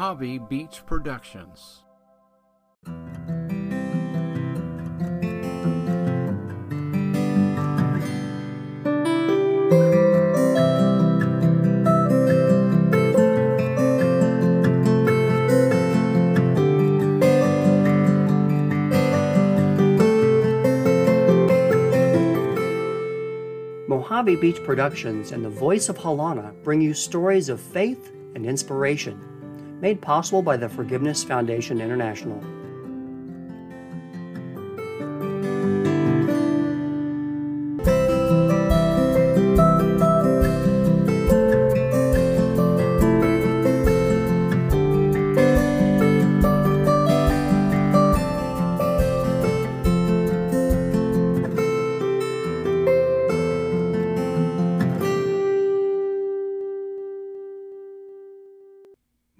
Mojave 0.00 0.38
Beach 0.48 0.80
Productions. 0.86 1.82
Mojave 23.86 24.36
Beach 24.36 24.64
Productions 24.64 25.32
and 25.32 25.44
the 25.44 25.50
Voice 25.50 25.90
of 25.90 25.98
Halona 25.98 26.54
bring 26.64 26.80
you 26.80 26.94
stories 26.94 27.50
of 27.50 27.60
faith 27.60 28.10
and 28.34 28.46
inspiration, 28.46 29.39
made 29.80 30.00
possible 30.00 30.42
by 30.42 30.56
the 30.56 30.68
Forgiveness 30.68 31.24
Foundation 31.24 31.80
International. 31.80 32.42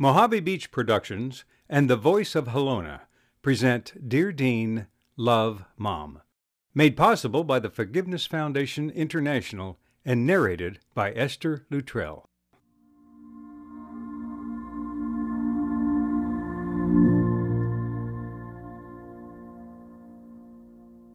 Mojave 0.03 0.41
Beach 0.41 0.71
Productions 0.71 1.45
and 1.69 1.91
The 1.91 1.95
Voice 1.95 2.35
of 2.35 2.47
Halona 2.47 3.01
present 3.43 4.09
Dear 4.09 4.33
Dean, 4.33 4.87
Love 5.15 5.67
Mom, 5.77 6.23
made 6.75 6.97
possible 6.97 7.45
by 7.45 7.59
the 7.59 7.69
Forgiveness 7.69 8.25
Foundation 8.25 8.89
International 8.89 9.79
and 10.03 10.27
narrated 10.27 10.79
by 10.95 11.13
Esther 11.13 11.67
Luttrell. 11.69 12.31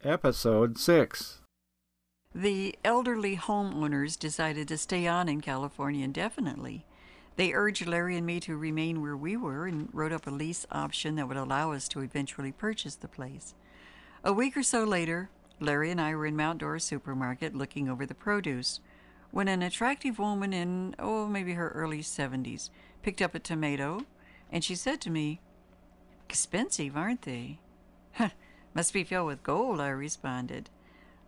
Episode 0.03 0.77
6 0.77 1.41
The 2.35 2.75
elderly 2.85 3.35
homeowners 3.35 4.15
decided 4.19 4.67
to 4.67 4.77
stay 4.77 5.07
on 5.07 5.27
in 5.27 5.41
California 5.41 6.05
indefinitely. 6.05 6.85
They 7.35 7.53
urged 7.53 7.85
Larry 7.85 8.15
and 8.17 8.25
me 8.25 8.39
to 8.41 8.55
remain 8.55 9.01
where 9.01 9.17
we 9.17 9.35
were 9.35 9.67
and 9.67 9.89
wrote 9.93 10.13
up 10.13 10.25
a 10.25 10.31
lease 10.31 10.65
option 10.71 11.15
that 11.15 11.27
would 11.27 11.37
allow 11.37 11.73
us 11.73 11.87
to 11.89 12.01
eventually 12.01 12.51
purchase 12.51 12.95
the 12.95 13.07
place. 13.07 13.53
A 14.23 14.31
week 14.31 14.55
or 14.55 14.63
so 14.63 14.83
later, 14.83 15.29
Larry 15.59 15.91
and 15.91 15.99
I 15.99 16.15
were 16.15 16.25
in 16.25 16.35
Mount 16.35 16.59
Dora 16.59 16.79
supermarket 16.79 17.55
looking 17.55 17.89
over 17.89 18.05
the 18.05 18.15
produce 18.15 18.79
when 19.31 19.47
an 19.47 19.61
attractive 19.61 20.17
woman 20.17 20.53
in, 20.53 20.95
oh, 20.97 21.27
maybe 21.27 21.53
her 21.53 21.69
early 21.69 21.99
70s 21.99 22.69
picked 23.01 23.21
up 23.21 23.35
a 23.35 23.39
tomato 23.39 24.05
and 24.51 24.63
she 24.63 24.75
said 24.75 25.01
to 25.01 25.09
me, 25.09 25.41
Expensive, 26.29 26.95
aren't 26.95 27.23
they? 27.23 27.59
Must 28.73 28.93
be 28.93 29.03
filled 29.03 29.27
with 29.27 29.43
gold, 29.43 29.79
I 29.79 29.89
responded. 29.89 30.69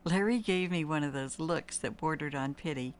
Larry 0.03 0.39
gave 0.39 0.71
me 0.71 0.85
one 0.85 1.03
of 1.03 1.13
those 1.13 1.39
looks 1.39 1.77
that 1.79 1.97
bordered 1.97 2.33
on 2.33 2.53
pity. 2.53 2.95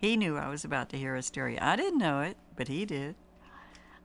He 0.00 0.16
knew 0.16 0.38
I 0.38 0.48
was 0.48 0.64
about 0.64 0.88
to 0.90 0.98
hear 0.98 1.14
a 1.14 1.22
story. 1.22 1.60
I 1.60 1.76
didn't 1.76 1.98
know 1.98 2.22
it, 2.22 2.38
but 2.56 2.68
he 2.68 2.86
did. 2.86 3.16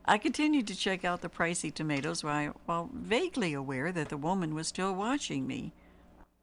I 0.04 0.18
continued 0.18 0.66
to 0.68 0.76
check 0.76 1.04
out 1.04 1.22
the 1.22 1.30
pricey 1.30 1.72
tomatoes 1.72 2.22
while, 2.22 2.60
while 2.66 2.90
vaguely 2.92 3.54
aware 3.54 3.90
that 3.90 4.10
the 4.10 4.18
woman 4.18 4.54
was 4.54 4.68
still 4.68 4.94
watching 4.94 5.46
me. 5.46 5.72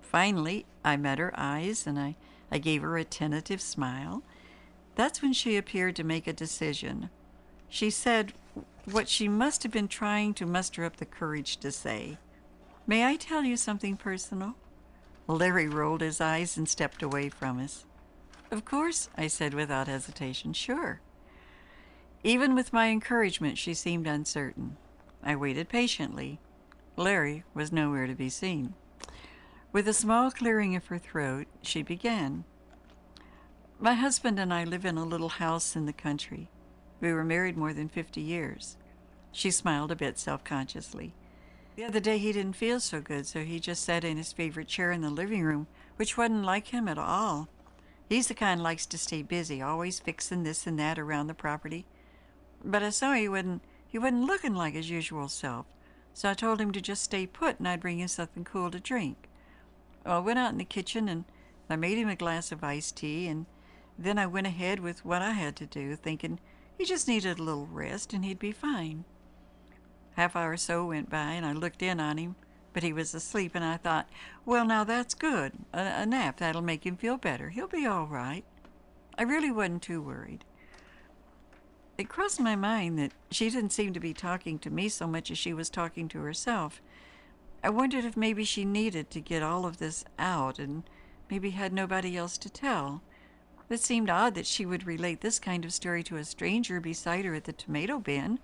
Finally, 0.01 0.66
I 0.83 0.97
met 0.97 1.19
her 1.19 1.33
eyes 1.38 1.85
and 1.85 2.00
I, 2.00 2.16
I 2.51 2.57
gave 2.57 2.81
her 2.81 2.97
a 2.97 3.03
tentative 3.03 3.61
smile. 3.61 4.23
That's 4.95 5.22
when 5.22 5.33
she 5.33 5.55
appeared 5.55 5.95
to 5.97 6.03
make 6.03 6.28
a 6.28 6.33
decision. 6.33 7.09
She 7.69 7.89
said 7.89 8.33
what 8.85 9.07
she 9.07 9.29
must 9.29 9.63
have 9.63 9.72
been 9.72 9.88
trying 9.88 10.33
to 10.35 10.45
muster 10.45 10.83
up 10.83 10.97
the 10.97 11.05
courage 11.05 11.57
to 11.57 11.72
say. 11.72 12.17
May 12.85 13.05
I 13.05 13.16
tell 13.16 13.44
you 13.44 13.55
something 13.55 13.97
personal? 13.97 14.55
Larry 15.28 15.69
rolled 15.69 16.01
his 16.01 16.19
eyes 16.19 16.57
and 16.57 16.67
stepped 16.67 17.01
away 17.01 17.29
from 17.29 17.59
us. 17.59 17.85
Of 18.53 18.66
course, 18.66 19.09
I 19.18 19.25
said 19.25 19.56
without 19.56 19.88
hesitation. 19.88 20.53
Sure. 20.53 21.02
Even 22.24 22.53
with 22.53 22.72
my 22.72 22.90
encouragement, 22.90 23.58
she 23.58 23.74
seemed 23.74 24.06
uncertain. 24.06 24.78
I 25.24 25.36
waited 25.36 25.69
patiently. 25.69 26.40
Larry 26.96 27.46
was 27.56 27.72
nowhere 27.72 28.06
to 28.06 28.14
be 28.14 28.30
seen. 28.30 28.75
With 29.72 29.88
a 29.88 29.91
small 29.94 30.30
clearing 30.30 30.75
of 30.75 30.86
her 30.86 31.00
throat, 31.00 31.47
she 31.64 31.81
began. 31.81 32.44
My 33.80 33.96
husband 33.96 34.40
and 34.40 34.53
I 34.53 34.66
live 34.66 34.85
in 34.85 35.00
a 35.00 35.03
little 35.03 35.30
house 35.30 35.75
in 35.75 35.88
the 35.88 35.91
country. 35.91 36.52
We 37.02 37.12
were 37.12 37.24
married 37.24 37.58
more 37.58 37.74
than 37.74 37.90
50 37.90 38.22
years. 38.22 38.78
She 39.31 39.50
smiled 39.50 39.91
a 39.91 39.96
bit 39.96 40.20
self 40.20 40.44
consciously. 40.44 41.16
The 41.75 41.85
other 41.85 42.00
day 42.00 42.20
he 42.20 42.31
didn't 42.31 42.53
feel 42.53 42.80
so 42.80 43.02
good, 43.02 43.25
so 43.25 43.44
he 43.44 43.59
just 43.59 43.84
sat 43.84 44.03
in 44.03 44.18
his 44.18 44.31
favorite 44.31 44.68
chair 44.68 44.91
in 44.91 45.02
the 45.02 45.09
living 45.09 45.41
room, 45.41 45.66
which 45.96 46.20
wasn't 46.20 46.46
like 46.46 46.68
him 46.68 46.88
at 46.88 47.00
all. 47.00 47.50
He's 48.09 48.28
the 48.28 48.34
kind 48.34 48.62
likes 48.62 48.86
to 48.88 48.97
stay 48.97 49.22
busy, 49.22 49.62
always 49.62 50.00
fixing 50.00 50.44
this 50.44 50.68
and 50.68 50.78
that 50.80 51.00
around 51.00 51.28
the 51.28 51.34
property. 51.34 51.86
But 52.64 52.84
I 52.84 52.90
saw 52.90 53.14
he 53.14 53.28
wasn't 53.28 53.62
he 53.88 54.00
wasn't 54.00 54.25
looking 54.25 54.56
like 54.56 54.74
his 54.74 54.90
usual 54.90 55.28
self, 55.28 55.66
so 56.14 56.30
I 56.30 56.34
told 56.34 56.59
him 56.59 56.72
to 56.72 56.81
just 56.81 57.03
stay 57.03 57.28
put 57.28 57.59
and 57.59 57.68
I'd 57.68 57.80
bring 57.80 58.00
him 58.00 58.08
something 58.08 58.44
cool 58.44 58.72
to 58.72 58.80
drink. 58.80 59.30
Well, 60.06 60.18
I 60.18 60.19
went 60.19 60.40
out 60.40 60.52
in 60.52 60.58
the 60.58 60.66
kitchen 60.66 61.08
and 61.08 61.25
I 61.69 61.75
made 61.75 61.97
him 61.97 62.09
a 62.09 62.16
glass 62.16 62.52
of 62.52 62.64
iced 62.64 62.97
tea, 62.97 63.28
and 63.28 63.46
then 63.97 64.18
I 64.18 64.25
went 64.25 64.47
ahead 64.47 64.80
with 64.80 65.06
what 65.06 65.22
I 65.22 65.31
had 65.31 65.56
to 65.58 65.66
do, 65.66 65.96
thinking 65.96 66.40
he 66.78 66.85
just 66.85 67.08
needed 67.08 67.40
a 67.40 67.44
little 67.44 67.68
rest 67.68 68.14
and 68.14 68.25
he'd 68.25 68.40
be 68.40 68.52
fine. 68.52 69.06
Half 70.16 70.35
hour 70.35 70.52
or 70.52 70.58
so 70.58 70.85
went 70.85 71.09
by, 71.09 71.31
and 71.31 71.46
I 71.46 71.53
looked 71.53 71.81
in 71.81 72.00
on 72.00 72.18
him, 72.18 72.35
but 72.73 72.84
he 72.84 72.91
was 72.91 73.13
asleep, 73.13 73.53
and 73.56 73.63
I 73.63 73.78
thought, 73.78 74.09
well, 74.45 74.66
now 74.66 74.84
that's 74.84 75.13
good. 75.13 75.53
A, 75.73 75.79
a 75.79 76.06
nap, 76.06 76.38
that'll 76.38 76.61
make 76.61 76.85
him 76.85 76.97
feel 76.97 77.17
better. 77.17 77.50
He'll 77.50 77.67
be 77.67 77.85
all 77.85 78.07
right. 78.07 78.44
I 79.17 79.23
really 79.23 79.51
wasn't 79.51 79.84
too 79.84 80.01
worried. 80.01 80.44
It 81.97 82.09
crossed 82.09 82.39
my 82.39 82.56
mind 82.56 82.97
that 82.97 83.11
she 83.29 83.50
didn't 83.50 83.72
seem 83.72 83.94
to 83.94 84.00
be 84.00 84.13
talking 84.13 84.57
to 84.59 84.72
me 84.72 84.89
so 84.89 85.06
much 85.06 85.29
as 85.29 85.38
she 85.38 85.53
was 85.53 85.69
talking 85.69 86.07
to 86.09 86.22
herself. 86.22 86.81
I 87.63 87.69
wondered 87.69 88.03
if 88.03 88.17
maybe 88.17 88.44
she 88.44 88.66
needed 88.66 89.11
to 89.11 89.22
get 89.22 89.44
all 89.44 89.66
of 89.66 89.78
this 89.78 90.03
out 90.17 90.57
and 90.57 90.84
maybe 91.29 91.51
had 91.51 91.72
nobody 91.72 92.17
else 92.17 92.38
to 92.40 92.50
tell. 92.50 93.03
It 93.69 93.79
seemed 93.79 94.09
odd 94.09 94.35
that 94.35 94.45
she 94.45 94.66
would 94.66 94.85
relate 94.85 95.22
this 95.22 95.40
kind 95.40 95.63
of 95.63 95.73
story 95.73 96.03
to 96.03 96.17
a 96.17 96.25
stranger 96.25 96.79
beside 96.79 97.25
her 97.25 97.34
at 97.34 97.45
the 97.45 97.53
tomato 97.53 98.00
bin, 98.00 98.40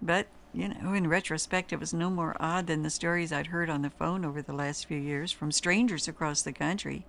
but 0.00 0.26
you 0.56 0.68
know, 0.68 0.94
in 0.94 1.06
retrospect, 1.06 1.72
it 1.72 1.80
was 1.80 1.92
no 1.92 2.08
more 2.08 2.34
odd 2.40 2.66
than 2.66 2.82
the 2.82 2.90
stories 2.90 3.30
I'd 3.30 3.48
heard 3.48 3.68
on 3.68 3.82
the 3.82 3.90
phone 3.90 4.24
over 4.24 4.40
the 4.40 4.54
last 4.54 4.86
few 4.86 4.96
years 4.96 5.30
from 5.30 5.52
strangers 5.52 6.08
across 6.08 6.40
the 6.40 6.52
country. 6.52 7.04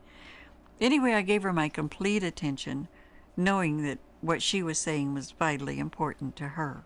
Anyway, 0.81 1.13
I 1.13 1.21
gave 1.21 1.43
her 1.43 1.53
my 1.53 1.69
complete 1.69 2.23
attention, 2.23 2.89
knowing 3.37 3.83
that 3.83 3.99
what 4.19 4.41
she 4.41 4.61
was 4.61 4.77
saying 4.77 5.13
was 5.13 5.31
vitally 5.31 5.79
important 5.79 6.35
to 6.35 6.49
her. 6.49 6.83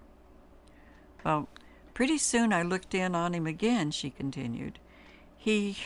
Well, 1.25 1.49
pretty 1.95 2.19
soon 2.19 2.53
I 2.53 2.61
looked 2.61 2.93
in 2.93 3.15
on 3.15 3.33
him 3.33 3.47
again, 3.47 3.89
she 3.89 4.11
continued. 4.11 4.77
He, 5.35 5.77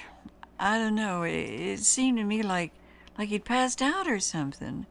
I 0.59 0.77
don't 0.77 0.95
know, 0.95 1.23
it, 1.23 1.31
it 1.31 1.79
seemed 1.79 2.17
to 2.17 2.25
me 2.25 2.43
like, 2.43 2.73
like 3.17 3.29
he'd 3.29 3.45
passed 3.45 3.81
out 3.81 4.07
or 4.07 4.19
something. 4.19 4.87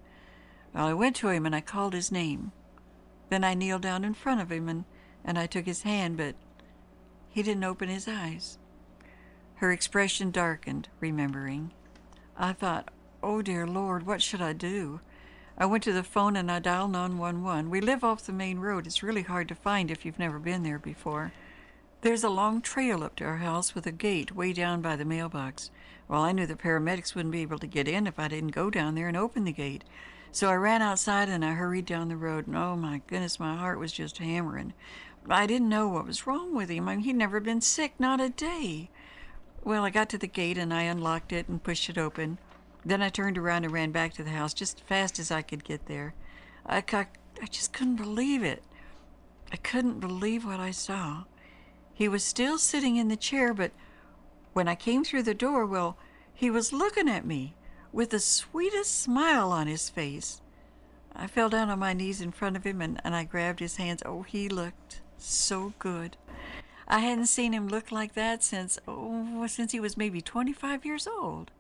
Well, 0.75 0.87
I 0.87 0.95
went 0.95 1.17
to 1.17 1.29
him 1.29 1.45
and 1.45 1.55
I 1.55 1.61
called 1.61 1.93
his 1.93 2.11
name. 2.11 2.53
Then 3.29 3.45
I 3.45 3.53
kneeled 3.53 3.83
down 3.83 4.03
in 4.03 4.15
front 4.15 4.41
of 4.41 4.51
him 4.51 4.69
and 4.69 4.85
and 5.25 5.39
I 5.39 5.47
took 5.47 5.67
his 5.67 5.83
hand, 5.83 6.17
but 6.17 6.35
he 7.31 7.43
didn't 7.43 7.65
open 7.65 7.89
his 7.89 8.07
eyes. 8.07 8.59
Her 9.57 9.73
expression 9.73 10.31
darkened, 10.31 10.89
remembering. 11.01 11.73
I 12.37 12.53
thought, 12.53 12.91
oh 13.23 13.43
dear 13.43 13.67
Lord, 13.67 14.07
what 14.07 14.23
should 14.23 14.43
I 14.43 14.53
do? 14.53 15.01
I 15.57 15.67
went 15.67 15.85
to 15.85 15.93
the 15.93 16.03
phone 16.03 16.37
and 16.37 16.51
I 16.51 16.59
dialed 16.59 16.93
911. 16.93 17.71
We 17.71 17.81
live 17.81 18.03
off 18.03 18.27
the 18.27 18.33
main 18.33 18.59
road. 18.59 18.87
It's 18.87 19.03
really 19.03 19.23
hard 19.23 19.49
to 19.49 19.55
find 19.55 19.91
if 19.91 20.05
you've 20.05 20.19
never 20.19 20.39
been 20.39 20.65
there 20.65 20.81
before. 20.81 21.33
There's 22.01 22.25
a 22.25 22.29
long 22.29 22.61
trail 22.61 23.03
up 23.03 23.17
to 23.17 23.25
our 23.25 23.39
house 23.39 23.75
with 23.75 23.87
a 23.87 23.93
gate 23.93 24.35
way 24.35 24.53
down 24.53 24.83
by 24.83 24.97
the 24.97 25.05
mailbox. 25.05 25.71
Well, 26.07 26.21
I 26.21 26.33
knew 26.33 26.45
the 26.45 26.55
paramedics 26.55 27.15
wouldn't 27.15 27.33
be 27.33 27.43
able 27.43 27.59
to 27.61 27.67
get 27.67 27.89
in 27.89 28.07
if 28.07 28.19
I 28.19 28.29
didn't 28.29 28.51
go 28.51 28.69
down 28.69 28.95
there 28.95 29.09
and 29.09 29.17
open 29.17 29.45
the 29.45 29.53
gate. 29.53 29.85
So 30.31 30.51
I 30.51 30.55
ran 30.57 30.83
outside 30.83 31.29
and 31.29 31.45
I 31.45 31.53
hurried 31.53 31.87
down 31.87 32.09
the 32.09 32.17
road, 32.17 32.49
and 32.49 32.57
oh 32.57 32.77
my 32.77 33.01
goodness, 33.07 33.41
my 33.41 33.57
heart 33.57 33.79
was 33.79 33.93
just 33.93 34.19
hammering. 34.19 34.75
I 35.29 35.47
didn't 35.47 35.71
know 35.71 35.89
what 35.89 36.07
was 36.07 36.27
wrong 36.27 36.55
with 36.55 36.69
him. 36.69 36.89
I 36.89 36.97
mean, 36.97 37.05
he'd 37.05 37.17
never 37.17 37.41
been 37.41 37.61
sick, 37.61 37.95
not 37.99 38.21
a 38.21 38.29
day. 38.29 38.91
Well, 39.63 39.85
I 39.85 39.91
got 39.91 40.11
to 40.11 40.19
the 40.19 40.27
gate 40.27 40.59
and 40.59 40.73
I 40.73 40.83
unlocked 40.83 41.33
it 41.33 41.49
and 41.49 41.63
pushed 41.63 41.89
it 41.89 41.97
open. 41.97 42.39
Then 42.85 43.01
I 43.01 43.09
turned 43.09 43.39
around 43.39 43.65
and 43.65 43.73
ran 43.73 43.93
back 43.93 44.13
to 44.15 44.23
the 44.23 44.31
house 44.31 44.53
just 44.53 44.79
as 44.81 44.87
fast 44.87 45.19
as 45.19 45.31
I 45.31 45.41
could 45.41 45.65
get 45.65 45.87
there. 45.87 46.15
I, 46.67 46.85
I, 46.93 47.07
I 47.41 47.47
just 47.47 47.73
couldn't 47.73 47.97
believe 47.97 48.43
it. 48.43 48.63
I 49.51 49.57
couldn't 49.57 50.01
believe 50.01 50.45
what 50.45 50.61
I 50.61 50.71
saw. 50.71 51.25
He 51.95 52.09
was 52.09 52.23
still 52.23 52.59
sitting 52.59 52.97
in 52.97 53.09
the 53.09 53.17
chair, 53.17 53.55
but 53.55 53.73
when 54.53 54.69
I 54.69 54.75
came 54.75 55.05
through 55.05 55.23
the 55.23 55.33
door, 55.33 55.65
well, 55.65 55.97
he 56.35 56.51
was 56.51 56.73
looking 56.73 57.09
at 57.09 57.25
me 57.25 57.55
with 57.93 58.11
the 58.11 58.21
sweetest 58.21 59.01
smile 59.01 59.53
on 59.53 59.69
his 59.69 59.89
face. 59.89 60.43
I 61.17 61.29
fell 61.29 61.49
down 61.49 61.71
on 61.71 61.79
my 61.79 61.95
knees 61.95 62.21
in 62.21 62.33
front 62.33 62.57
of 62.57 62.65
him 62.65 62.83
and, 62.83 63.01
and 63.05 63.15
I 63.15 63.25
grabbed 63.25 63.61
his 63.61 63.77
hands. 63.77 64.03
Oh, 64.05 64.23
he 64.23 64.49
looked 64.49 65.01
so 65.19 65.73
good. 65.79 66.17
I 66.87 66.99
hadn't 67.01 67.27
seen 67.27 67.53
him 67.53 67.69
look 67.69 67.91
like 67.91 68.15
that 68.15 68.43
since, 68.43 68.79
oh, 68.87 69.47
since 69.47 69.73
he 69.73 69.81
was 69.81 69.97
maybe 69.97 70.21
25 70.21 70.85
years 70.85 71.07
old. 71.07 71.51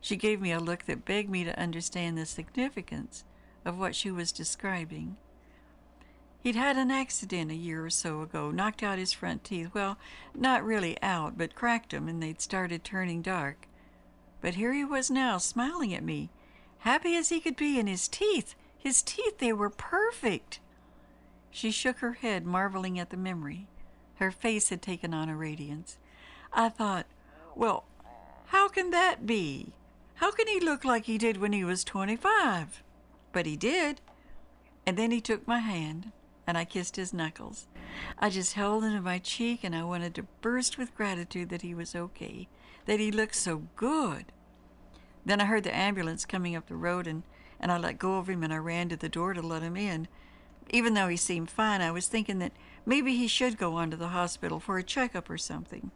She 0.00 0.16
gave 0.16 0.40
me 0.40 0.52
a 0.52 0.60
look 0.60 0.84
that 0.84 1.04
begged 1.04 1.30
me 1.30 1.44
to 1.44 1.58
understand 1.58 2.18
the 2.18 2.26
significance 2.26 3.24
of 3.64 3.78
what 3.78 3.94
she 3.94 4.10
was 4.10 4.32
describing. 4.32 5.16
He'd 6.42 6.56
had 6.56 6.76
an 6.76 6.90
accident 6.90 7.52
a 7.52 7.54
year 7.54 7.86
or 7.86 7.90
so 7.90 8.20
ago, 8.20 8.50
knocked 8.50 8.82
out 8.82 8.98
his 8.98 9.12
front 9.12 9.44
teeth. 9.44 9.70
Well, 9.72 9.96
not 10.34 10.64
really 10.64 11.00
out, 11.00 11.38
but 11.38 11.54
cracked 11.54 11.94
'em, 11.94 12.08
and 12.08 12.20
they'd 12.20 12.40
started 12.40 12.82
turning 12.82 13.22
dark. 13.22 13.68
But 14.40 14.56
here 14.56 14.72
he 14.72 14.84
was 14.84 15.08
now, 15.08 15.38
smiling 15.38 15.94
at 15.94 16.02
me, 16.02 16.30
happy 16.78 17.14
as 17.14 17.28
he 17.28 17.38
could 17.38 17.54
be, 17.54 17.78
and 17.78 17.88
his 17.88 18.08
teeth, 18.08 18.56
his 18.76 19.02
teeth, 19.02 19.38
they 19.38 19.52
were 19.52 19.70
perfect. 19.70 20.58
She 21.54 21.70
shook 21.70 21.98
her 21.98 22.14
head, 22.14 22.46
marveling 22.46 22.98
at 22.98 23.10
the 23.10 23.16
memory. 23.16 23.68
Her 24.14 24.30
face 24.30 24.70
had 24.70 24.80
taken 24.80 25.12
on 25.12 25.28
a 25.28 25.36
radiance. 25.36 25.98
I 26.50 26.70
thought, 26.70 27.06
well, 27.54 27.84
how 28.46 28.68
can 28.68 28.90
that 28.90 29.26
be? 29.26 29.74
How 30.14 30.30
can 30.30 30.48
he 30.48 30.58
look 30.58 30.82
like 30.82 31.04
he 31.04 31.18
did 31.18 31.36
when 31.36 31.52
he 31.52 31.62
was 31.62 31.84
25? 31.84 32.82
But 33.32 33.44
he 33.44 33.56
did. 33.56 34.00
And 34.86 34.96
then 34.96 35.10
he 35.10 35.20
took 35.20 35.46
my 35.46 35.58
hand, 35.58 36.12
and 36.46 36.56
I 36.56 36.64
kissed 36.64 36.96
his 36.96 37.12
knuckles. 37.12 37.66
I 38.18 38.30
just 38.30 38.54
held 38.54 38.84
him 38.84 38.94
to 38.94 39.02
my 39.02 39.18
cheek, 39.18 39.62
and 39.62 39.76
I 39.76 39.84
wanted 39.84 40.14
to 40.14 40.26
burst 40.40 40.78
with 40.78 40.96
gratitude 40.96 41.50
that 41.50 41.62
he 41.62 41.74
was 41.74 41.94
okay, 41.94 42.48
that 42.86 42.98
he 42.98 43.12
looked 43.12 43.36
so 43.36 43.64
good. 43.76 44.26
Then 45.26 45.40
I 45.40 45.44
heard 45.44 45.64
the 45.64 45.76
ambulance 45.76 46.24
coming 46.24 46.56
up 46.56 46.66
the 46.66 46.76
road, 46.76 47.06
and, 47.06 47.24
and 47.60 47.70
I 47.70 47.76
let 47.76 47.98
go 47.98 48.16
of 48.16 48.30
him 48.30 48.42
and 48.42 48.54
I 48.54 48.56
ran 48.56 48.88
to 48.88 48.96
the 48.96 49.10
door 49.10 49.34
to 49.34 49.42
let 49.42 49.62
him 49.62 49.76
in. 49.76 50.08
Even 50.74 50.94
though 50.94 51.08
he 51.08 51.18
seemed 51.18 51.50
fine, 51.50 51.82
I 51.82 51.90
was 51.90 52.08
thinking 52.08 52.38
that 52.38 52.52
maybe 52.86 53.14
he 53.14 53.28
should 53.28 53.58
go 53.58 53.74
on 53.74 53.90
to 53.90 53.96
the 53.96 54.08
hospital 54.08 54.58
for 54.58 54.78
a 54.78 54.82
checkup 54.82 55.28
or 55.28 55.36
something. 55.36 55.90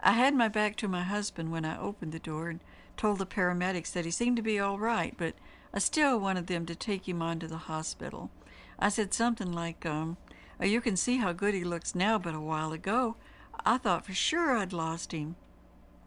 I 0.00 0.12
had 0.12 0.34
my 0.34 0.48
back 0.48 0.76
to 0.76 0.88
my 0.88 1.02
husband 1.02 1.52
when 1.52 1.66
I 1.66 1.78
opened 1.78 2.12
the 2.12 2.18
door 2.18 2.48
and 2.48 2.60
told 2.96 3.18
the 3.18 3.26
paramedics 3.26 3.92
that 3.92 4.06
he 4.06 4.10
seemed 4.10 4.36
to 4.36 4.42
be 4.42 4.58
all 4.58 4.78
right, 4.78 5.14
but 5.16 5.34
I 5.74 5.78
still 5.78 6.18
wanted 6.18 6.46
them 6.46 6.64
to 6.66 6.74
take 6.74 7.06
him 7.06 7.20
on 7.20 7.38
to 7.40 7.46
the 7.46 7.58
hospital. 7.58 8.30
I 8.78 8.88
said 8.88 9.12
something 9.12 9.52
like, 9.52 9.84
um, 9.84 10.16
oh, 10.58 10.64
you 10.64 10.80
can 10.80 10.96
see 10.96 11.18
how 11.18 11.32
good 11.32 11.52
he 11.52 11.64
looks 11.64 11.94
now, 11.94 12.18
but 12.18 12.34
a 12.34 12.40
while 12.40 12.72
ago, 12.72 13.16
I 13.64 13.76
thought 13.76 14.06
for 14.06 14.14
sure 14.14 14.56
I'd 14.56 14.72
lost 14.72 15.12
him. 15.12 15.36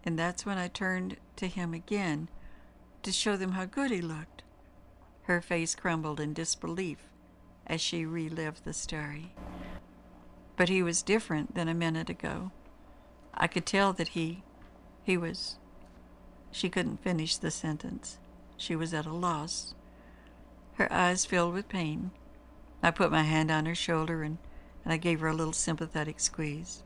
And 0.04 0.18
that's 0.18 0.46
when 0.46 0.58
I 0.58 0.70
turned 0.70 1.18
to 1.36 1.48
him 1.48 1.74
again 1.74 2.30
to 3.04 3.12
show 3.12 3.38
them 3.38 3.52
how 3.52 3.66
good 3.66 3.92
he 3.92 4.02
looked. 4.02 4.44
Her 5.24 5.42
face 5.42 5.76
crumbled 5.76 6.20
in 6.20 6.34
disbelief 6.34 7.00
as 7.68 7.82
she 7.82 8.06
relived 8.06 8.64
the 8.64 8.74
story. 8.74 9.34
But 10.56 10.70
he 10.70 10.82
was 10.82 11.04
different 11.04 11.54
than 11.54 11.68
a 11.68 11.74
minute 11.74 12.10
ago. 12.10 12.52
I 13.34 13.48
could 13.48 13.66
tell 13.66 13.94
that 13.94 14.10
he, 14.10 14.44
he 15.04 15.18
was. 15.18 15.58
She 16.52 16.70
couldn't 16.70 17.04
finish 17.04 17.38
the 17.38 17.52
sentence. 17.52 18.18
She 18.56 18.76
was 18.76 18.94
at 18.94 19.06
a 19.06 19.14
loss. 19.14 19.76
Her 20.76 20.92
eyes 20.92 21.26
filled 21.26 21.54
with 21.54 21.70
pain. 21.70 22.12
I 22.82 22.92
put 22.92 23.12
my 23.12 23.24
hand 23.24 23.52
on 23.52 23.66
her 23.66 23.76
shoulder 23.76 24.24
and, 24.24 24.38
and 24.84 24.94
I 24.94 24.98
gave 24.98 25.20
her 25.20 25.28
a 25.28 25.36
little 25.36 25.54
sympathetic 25.54 26.20
squeeze. 26.20 26.84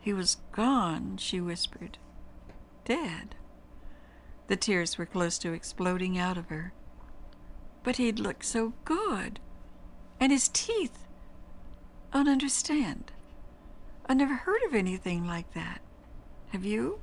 He 0.00 0.12
was 0.12 0.38
gone, 0.52 1.16
she 1.18 1.40
whispered. 1.40 1.98
Dead. 2.84 3.34
The 4.48 4.56
tears 4.56 4.98
were 4.98 5.06
close 5.06 5.38
to 5.38 5.52
exploding 5.52 6.18
out 6.18 6.36
of 6.36 6.48
her. 6.48 6.72
But 7.82 7.96
he'd 7.96 8.18
looked 8.18 8.44
so 8.44 8.72
good. 8.84 9.38
And 10.22 10.30
his 10.30 10.46
teeth. 10.46 11.08
I 12.12 12.18
don't 12.18 12.28
understand. 12.28 13.10
I 14.06 14.14
never 14.14 14.34
heard 14.34 14.62
of 14.62 14.72
anything 14.72 15.26
like 15.26 15.52
that. 15.54 15.80
Have 16.50 16.64
you? 16.64 17.00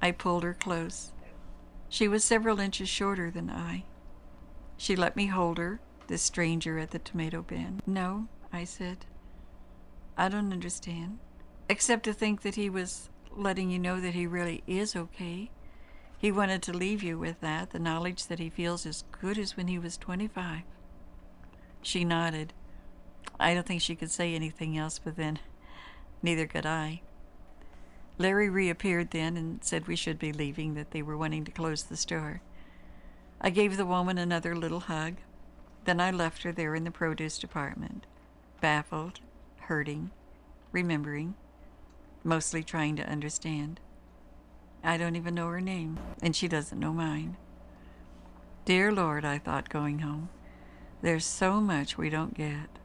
I 0.00 0.12
pulled 0.12 0.44
her 0.44 0.54
close. 0.54 1.10
She 1.88 2.06
was 2.06 2.22
several 2.22 2.60
inches 2.60 2.88
shorter 2.88 3.32
than 3.32 3.50
I. 3.50 3.82
She 4.76 4.94
let 4.94 5.16
me 5.16 5.26
hold 5.26 5.58
her, 5.58 5.80
this 6.06 6.22
stranger 6.22 6.78
at 6.78 6.92
the 6.92 7.00
tomato 7.00 7.42
bin. 7.42 7.80
No, 7.84 8.28
I 8.52 8.62
said. 8.62 8.98
I 10.16 10.28
don't 10.28 10.52
understand. 10.52 11.18
Except 11.68 12.04
to 12.04 12.12
think 12.12 12.42
that 12.42 12.54
he 12.54 12.70
was 12.70 13.10
letting 13.32 13.70
you 13.70 13.80
know 13.80 14.00
that 14.00 14.14
he 14.14 14.28
really 14.28 14.62
is 14.68 14.94
okay. 14.94 15.50
He 16.16 16.30
wanted 16.30 16.62
to 16.62 16.72
leave 16.72 17.02
you 17.02 17.18
with 17.18 17.40
that, 17.40 17.70
the 17.70 17.80
knowledge 17.80 18.28
that 18.28 18.38
he 18.38 18.50
feels 18.50 18.86
as 18.86 19.02
good 19.20 19.36
as 19.36 19.56
when 19.56 19.66
he 19.66 19.80
was 19.80 19.96
25. 19.96 20.62
She 21.82 22.04
nodded. 22.04 22.52
I 23.38 23.54
don't 23.54 23.66
think 23.66 23.82
she 23.82 23.96
could 23.96 24.10
say 24.10 24.34
anything 24.34 24.78
else, 24.78 24.98
but 24.98 25.16
then 25.16 25.40
neither 26.22 26.46
could 26.46 26.64
I. 26.64 27.02
Larry 28.18 28.48
reappeared 28.48 29.10
then 29.10 29.36
and 29.36 29.64
said 29.64 29.88
we 29.88 29.96
should 29.96 30.18
be 30.18 30.32
leaving, 30.32 30.74
that 30.74 30.92
they 30.92 31.02
were 31.02 31.16
wanting 31.16 31.44
to 31.44 31.50
close 31.50 31.82
the 31.82 31.96
store. 31.96 32.40
I 33.40 33.50
gave 33.50 33.76
the 33.76 33.86
woman 33.86 34.18
another 34.18 34.54
little 34.54 34.80
hug. 34.80 35.16
Then 35.84 36.00
I 36.00 36.12
left 36.12 36.44
her 36.44 36.52
there 36.52 36.76
in 36.76 36.84
the 36.84 36.92
produce 36.92 37.38
department, 37.38 38.06
baffled, 38.60 39.18
hurting, 39.62 40.12
remembering, 40.70 41.34
mostly 42.22 42.62
trying 42.62 42.94
to 42.96 43.08
understand. 43.08 43.80
I 44.84 44.96
don't 44.96 45.16
even 45.16 45.34
know 45.34 45.48
her 45.48 45.60
name, 45.60 45.98
and 46.22 46.36
she 46.36 46.46
doesn't 46.46 46.78
know 46.78 46.92
mine. 46.92 47.36
Dear 48.64 48.92
Lord, 48.92 49.24
I 49.24 49.38
thought 49.38 49.68
going 49.68 50.00
home, 50.00 50.28
there's 51.02 51.26
so 51.26 51.60
much 51.60 51.98
we 51.98 52.08
don't 52.08 52.34
get. 52.34 52.78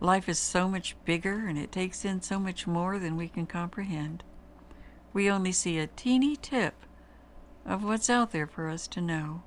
Life 0.00 0.28
is 0.28 0.38
so 0.38 0.68
much 0.68 0.96
bigger 1.04 1.46
and 1.46 1.58
it 1.58 1.72
takes 1.72 2.04
in 2.04 2.22
so 2.22 2.38
much 2.38 2.66
more 2.66 2.98
than 2.98 3.16
we 3.16 3.28
can 3.28 3.46
comprehend. 3.46 4.22
We 5.12 5.30
only 5.30 5.52
see 5.52 5.78
a 5.78 5.88
teeny 5.88 6.36
tip 6.36 6.74
of 7.66 7.82
what's 7.82 8.08
out 8.08 8.30
there 8.30 8.46
for 8.46 8.68
us 8.68 8.86
to 8.88 9.00
know. 9.00 9.42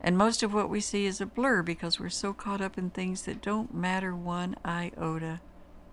And 0.00 0.16
most 0.16 0.42
of 0.42 0.54
what 0.54 0.70
we 0.70 0.80
see 0.80 1.04
is 1.04 1.20
a 1.20 1.26
blur 1.26 1.62
because 1.62 2.00
we're 2.00 2.08
so 2.08 2.32
caught 2.32 2.62
up 2.62 2.78
in 2.78 2.90
things 2.90 3.22
that 3.22 3.42
don't 3.42 3.74
matter 3.74 4.14
one 4.14 4.56
iota, 4.64 5.40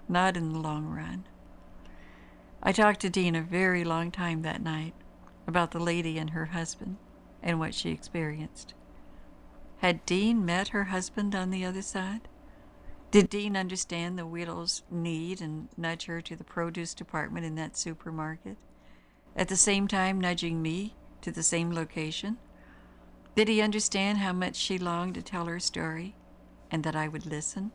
not 0.07 0.37
in 0.37 0.53
the 0.53 0.59
long 0.59 0.85
run. 0.85 1.25
I 2.63 2.71
talked 2.71 3.01
to 3.01 3.09
Dean 3.09 3.35
a 3.35 3.41
very 3.41 3.83
long 3.83 4.11
time 4.11 4.43
that 4.43 4.61
night 4.61 4.93
about 5.45 5.71
the 5.71 5.79
lady 5.79 6.17
and 6.17 6.29
her 6.29 6.47
husband 6.47 6.97
and 7.43 7.59
what 7.59 7.73
she 7.73 7.91
experienced. 7.91 8.73
Had 9.79 10.05
Dean 10.05 10.43
met 10.43 10.69
her 10.69 10.85
husband 10.85 11.35
on 11.35 11.51
the 11.51 11.63
other 11.63 11.81
side? 11.81 12.27
Did 13.11 13.29
Dean 13.29 13.55
understand 13.55 14.17
the 14.17 14.25
widow's 14.25 14.83
need 14.89 15.39
and 15.41 15.69
nudge 15.77 16.05
her 16.05 16.19
to 16.21 16.35
the 16.35 16.43
produce 16.43 16.93
department 16.93 17.45
in 17.45 17.55
that 17.55 17.77
supermarket? 17.77 18.57
At 19.35 19.47
the 19.47 19.55
same 19.55 19.87
time, 19.87 20.19
nudging 20.19 20.61
me 20.61 20.95
to 21.21 21.31
the 21.31 21.43
same 21.43 21.71
location? 21.71 22.37
Did 23.35 23.47
he 23.47 23.61
understand 23.61 24.17
how 24.17 24.33
much 24.33 24.55
she 24.55 24.79
longed 24.79 25.13
to 25.13 25.21
tell 25.21 25.45
her 25.45 25.59
story 25.59 26.15
and 26.71 26.83
that 26.83 26.95
I 26.95 27.07
would 27.07 27.25
listen? 27.25 27.71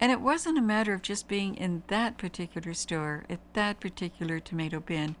And 0.00 0.10
it 0.10 0.20
wasn't 0.20 0.58
a 0.58 0.62
matter 0.62 0.94
of 0.94 1.02
just 1.02 1.28
being 1.28 1.56
in 1.56 1.82
that 1.88 2.16
particular 2.16 2.72
store 2.72 3.24
at 3.28 3.40
that 3.52 3.80
particular 3.80 4.40
tomato 4.40 4.80
bin, 4.80 5.16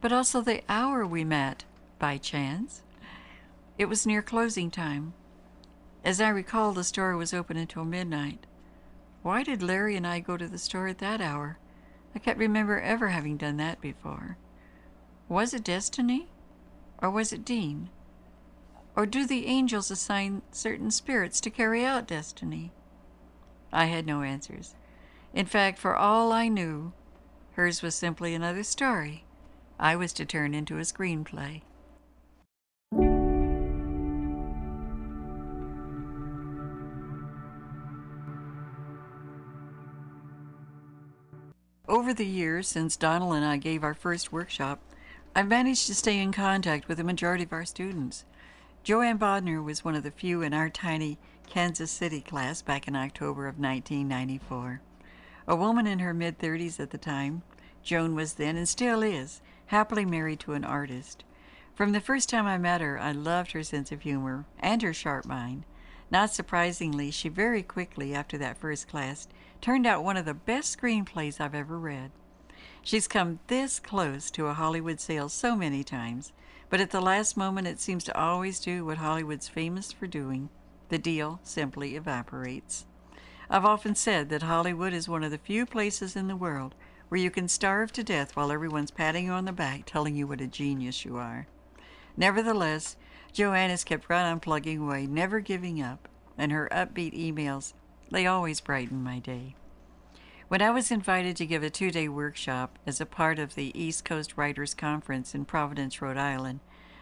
but 0.00 0.12
also 0.12 0.40
the 0.40 0.62
hour 0.68 1.06
we 1.06 1.24
met, 1.24 1.64
by 1.98 2.16
chance. 2.16 2.82
It 3.78 3.88
was 3.88 4.04
near 4.04 4.22
closing 4.22 4.72
time. 4.72 5.14
As 6.04 6.20
I 6.20 6.28
recall, 6.30 6.72
the 6.72 6.82
store 6.82 7.16
was 7.16 7.32
open 7.32 7.56
until 7.56 7.84
midnight. 7.84 8.44
Why 9.22 9.44
did 9.44 9.62
Larry 9.62 9.94
and 9.94 10.06
I 10.06 10.18
go 10.18 10.36
to 10.36 10.48
the 10.48 10.58
store 10.58 10.88
at 10.88 10.98
that 10.98 11.20
hour? 11.20 11.58
I 12.14 12.18
can't 12.18 12.38
remember 12.38 12.80
ever 12.80 13.08
having 13.08 13.36
done 13.36 13.56
that 13.58 13.80
before. 13.80 14.36
Was 15.28 15.54
it 15.54 15.62
destiny? 15.62 16.26
Or 17.00 17.08
was 17.08 17.32
it 17.32 17.44
Dean? 17.44 17.88
Or 18.96 19.06
do 19.06 19.24
the 19.24 19.46
angels 19.46 19.92
assign 19.92 20.42
certain 20.50 20.90
spirits 20.90 21.40
to 21.42 21.50
carry 21.50 21.84
out 21.84 22.08
destiny? 22.08 22.72
I 23.72 23.84
had 23.84 24.06
no 24.06 24.22
answers. 24.22 24.74
In 25.32 25.46
fact, 25.46 25.78
for 25.78 25.94
all 25.94 26.32
I 26.32 26.48
knew, 26.48 26.92
hers 27.52 27.80
was 27.82 27.94
simply 27.94 28.34
another 28.34 28.64
story 28.64 29.24
I 29.78 29.94
was 29.94 30.12
to 30.14 30.24
turn 30.24 30.52
into 30.52 30.78
a 30.78 30.82
screenplay. 30.82 31.62
Over 41.88 42.12
the 42.12 42.26
years 42.26 42.68
since 42.68 42.98
Donald 42.98 43.34
and 43.34 43.46
I 43.46 43.56
gave 43.56 43.82
our 43.82 43.94
first 43.94 44.30
workshop, 44.30 44.78
I've 45.34 45.48
managed 45.48 45.86
to 45.86 45.94
stay 45.94 46.18
in 46.18 46.32
contact 46.32 46.86
with 46.86 46.98
the 46.98 47.04
majority 47.04 47.44
of 47.44 47.52
our 47.54 47.64
students. 47.64 48.26
Joanne 48.82 49.18
Bodner 49.18 49.64
was 49.64 49.86
one 49.86 49.94
of 49.94 50.02
the 50.02 50.10
few 50.10 50.42
in 50.42 50.52
our 50.52 50.68
tiny 50.68 51.18
Kansas 51.48 51.90
City 51.90 52.20
class 52.20 52.60
back 52.60 52.88
in 52.88 52.94
October 52.94 53.48
of 53.48 53.58
1994. 53.58 54.82
A 55.46 55.56
woman 55.56 55.86
in 55.86 56.00
her 56.00 56.12
mid 56.12 56.38
30s 56.38 56.78
at 56.78 56.90
the 56.90 56.98
time, 56.98 57.40
Joan 57.82 58.14
was 58.14 58.34
then 58.34 58.58
and 58.58 58.68
still 58.68 59.02
is 59.02 59.40
happily 59.68 60.04
married 60.04 60.40
to 60.40 60.52
an 60.52 60.64
artist. 60.64 61.24
From 61.74 61.92
the 61.92 62.02
first 62.02 62.28
time 62.28 62.44
I 62.44 62.58
met 62.58 62.82
her, 62.82 63.00
I 63.00 63.12
loved 63.12 63.52
her 63.52 63.62
sense 63.62 63.90
of 63.92 64.02
humor 64.02 64.44
and 64.58 64.82
her 64.82 64.92
sharp 64.92 65.24
mind. 65.24 65.64
Not 66.10 66.34
surprisingly, 66.34 67.10
she 67.10 67.30
very 67.30 67.62
quickly, 67.62 68.14
after 68.14 68.36
that 68.36 68.58
first 68.58 68.88
class, 68.88 69.26
turned 69.60 69.86
out 69.86 70.04
one 70.04 70.16
of 70.16 70.24
the 70.24 70.34
best 70.34 70.78
screenplays 70.78 71.40
I've 71.40 71.54
ever 71.54 71.78
read. 71.78 72.10
She's 72.82 73.08
come 73.08 73.40
this 73.48 73.80
close 73.80 74.30
to 74.32 74.46
a 74.46 74.54
Hollywood 74.54 75.00
sale 75.00 75.28
so 75.28 75.56
many 75.56 75.84
times, 75.84 76.32
but 76.70 76.80
at 76.80 76.90
the 76.90 77.00
last 77.00 77.36
moment 77.36 77.66
it 77.66 77.80
seems 77.80 78.04
to 78.04 78.18
always 78.18 78.60
do 78.60 78.84
what 78.84 78.98
Hollywood's 78.98 79.48
famous 79.48 79.92
for 79.92 80.06
doing 80.06 80.48
the 80.88 80.98
deal 80.98 81.40
simply 81.42 81.96
evaporates. 81.96 82.86
I've 83.50 83.64
often 83.64 83.94
said 83.94 84.28
that 84.28 84.42
Hollywood 84.42 84.92
is 84.92 85.08
one 85.08 85.24
of 85.24 85.30
the 85.30 85.38
few 85.38 85.66
places 85.66 86.16
in 86.16 86.28
the 86.28 86.36
world 86.36 86.74
where 87.08 87.20
you 87.20 87.30
can 87.30 87.48
starve 87.48 87.92
to 87.92 88.04
death 88.04 88.36
while 88.36 88.52
everyone's 88.52 88.90
patting 88.90 89.26
you 89.26 89.32
on 89.32 89.46
the 89.46 89.52
back, 89.52 89.84
telling 89.86 90.14
you 90.14 90.26
what 90.26 90.40
a 90.40 90.46
genius 90.46 91.04
you 91.04 91.16
are. 91.16 91.46
Nevertheless, 92.16 92.96
Joanne 93.32 93.70
has 93.70 93.84
kept 93.84 94.08
right 94.10 94.24
on 94.24 94.40
plugging 94.40 94.80
away, 94.80 95.06
never 95.06 95.40
giving 95.40 95.80
up, 95.80 96.08
and 96.36 96.52
her 96.52 96.68
upbeat 96.70 97.14
emails, 97.14 97.72
they 98.10 98.26
always 98.26 98.60
brighten 98.60 99.02
my 99.02 99.18
day. 99.18 99.54
When 100.48 100.62
I 100.62 100.70
was 100.70 100.90
invited 100.90 101.36
to 101.36 101.46
give 101.46 101.62
a 101.62 101.68
two 101.68 101.90
day 101.90 102.08
workshop 102.08 102.78
as 102.86 103.00
a 103.00 103.06
part 103.06 103.38
of 103.38 103.54
the 103.54 103.78
East 103.78 104.04
Coast 104.04 104.36
Writers 104.36 104.72
Conference 104.74 105.34
in 105.34 105.44
Providence, 105.44 106.00
Rhode 106.00 106.16
Island, 106.16 106.60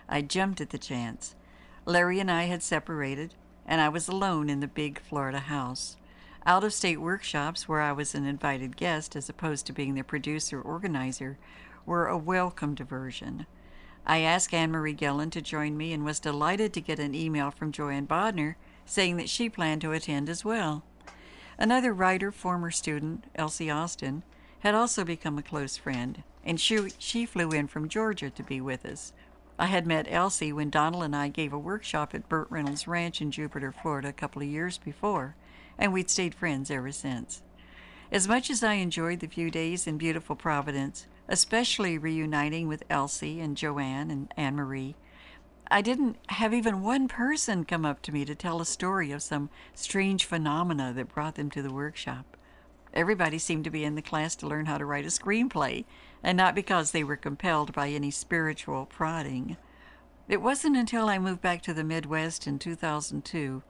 I 0.09 0.23
jumped 0.23 0.61
at 0.61 0.71
the 0.71 0.79
chance. 0.79 1.37
Larry 1.85 2.19
and 2.19 2.31
I 2.31 2.45
had 2.45 2.63
separated, 2.63 3.35
and 3.65 3.81
I 3.81 3.89
was 3.89 4.09
alone 4.09 4.51
in 4.51 4.59
the 4.59 4.67
big 4.67 5.01
Florida 5.01 5.39
house. 5.39 5.97
Out 6.45 6.65
of 6.65 6.73
state 6.73 7.01
workshops, 7.01 7.69
where 7.69 7.81
I 7.81 7.93
was 7.93 8.15
an 8.15 8.27
invited 8.27 8.77
guest 8.77 9.15
as 9.15 9.29
opposed 9.29 9.67
to 9.67 9.73
being 9.73 9.95
the 9.95 10.03
producer 10.03 10.61
organizer, 10.61 11.39
were 11.85 12.09
a 12.09 12.19
welcome 12.19 12.75
diversion. 12.75 13.47
I 14.05 14.21
asked 14.21 14.55
Anne 14.55 14.73
Marie 14.73 14.93
Gillen 14.93 15.31
to 15.31 15.41
join 15.41 15.77
me 15.77 15.93
and 15.93 16.05
was 16.05 16.21
delighted 16.21 16.73
to 16.73 16.81
get 16.81 16.99
an 16.99 17.15
email 17.15 17.51
from 17.51 17.73
Joanne 17.73 18.07
Bodner 18.07 18.57
saying 18.85 19.17
that 19.17 19.29
she 19.29 19.49
planned 19.49 19.81
to 19.83 19.93
attend 19.93 20.29
as 20.29 20.45
well. 20.45 20.85
Another 21.59 21.93
writer, 21.93 22.31
former 22.31 22.71
student, 22.71 23.25
Elsie 23.35 23.71
Austin, 23.71 24.23
had 24.61 24.75
also 24.75 25.05
become 25.05 25.39
a 25.39 25.43
close 25.43 25.77
friend, 25.77 26.23
and 26.45 26.61
she, 26.61 26.91
she 26.99 27.25
flew 27.25 27.51
in 27.51 27.67
from 27.67 27.89
Georgia 27.89 28.31
to 28.31 28.43
be 28.43 28.61
with 28.61 28.85
us. 28.85 29.13
I 29.59 29.67
had 29.67 29.87
met 29.87 30.07
Elsie 30.11 30.53
when 30.53 30.69
Donald 30.69 31.05
and 31.05 31.17
I 31.17 31.29
gave 31.29 31.53
a 31.53 31.59
workshop 31.59 32.15
at 32.15 32.29
Burt 32.29 32.47
Reynolds 32.51 32.87
Ranch 32.87 33.23
in 33.23 33.31
Jupiter, 33.31 33.73
Florida, 33.73 34.09
a 34.09 34.13
couple 34.13 34.43
of 34.43 34.49
years 34.49 34.77
before, 34.77 35.35
and 35.79 35.93
we'd 35.93 36.11
stayed 36.11 36.35
friends 36.35 36.71
ever 36.71 36.93
since. 36.93 37.43
As 38.13 38.29
much 38.29 38.51
as 38.51 38.63
I 38.63 38.75
enjoyed 38.75 39.21
the 39.21 39.27
few 39.27 39.51
days 39.51 39.87
in 39.87 39.97
beautiful 39.97 40.37
Providence, 40.37 41.07
especially 41.27 41.97
reuniting 41.97 42.69
with 42.69 42.85
Elsie 42.91 43.41
and 43.41 43.57
Joanne 43.57 44.11
and 44.11 44.33
Anne 44.37 44.57
Marie. 44.57 44.95
I 45.69 45.83
didn't 45.83 46.17
have 46.29 46.55
even 46.55 46.83
one 46.83 47.09
person 47.09 47.65
come 47.65 47.85
up 47.85 48.01
to 48.03 48.13
me 48.13 48.25
to 48.25 48.35
tell 48.35 48.61
a 48.61 48.65
story 48.65 49.11
of 49.11 49.23
some 49.23 49.51
strange 49.75 50.25
phenomena 50.25 50.93
that 50.93 51.13
brought 51.13 51.35
them 51.35 51.51
to 51.51 51.63
the 51.63 51.73
workshop. 51.73 52.37
Everybody 52.95 53.39
seemed 53.39 53.65
to 53.65 53.71
be 53.71 53.85
in 53.85 53.97
the 53.97 54.03
class 54.03 54.37
to 54.37 54.47
learn 54.47 54.67
how 54.67 54.79
to 54.79 54.85
write 54.85 55.05
a 55.05 55.09
screenplay, 55.09 55.85
and 56.23 56.37
not 56.37 56.55
because 56.55 56.93
they 56.93 57.03
were 57.03 57.17
compelled 57.17 57.73
by 57.73 57.89
any 57.89 58.11
spiritual 58.11 58.87
prodding. 58.87 59.57
It 60.29 60.41
wasn't 60.41 60.77
until 60.77 61.09
I 61.09 61.19
moved 61.19 61.43
back 61.43 61.63
to 61.63 61.75
the 61.75 61.85
Midwest 61.85 62.47
in 62.47 62.59
2002 62.59 63.63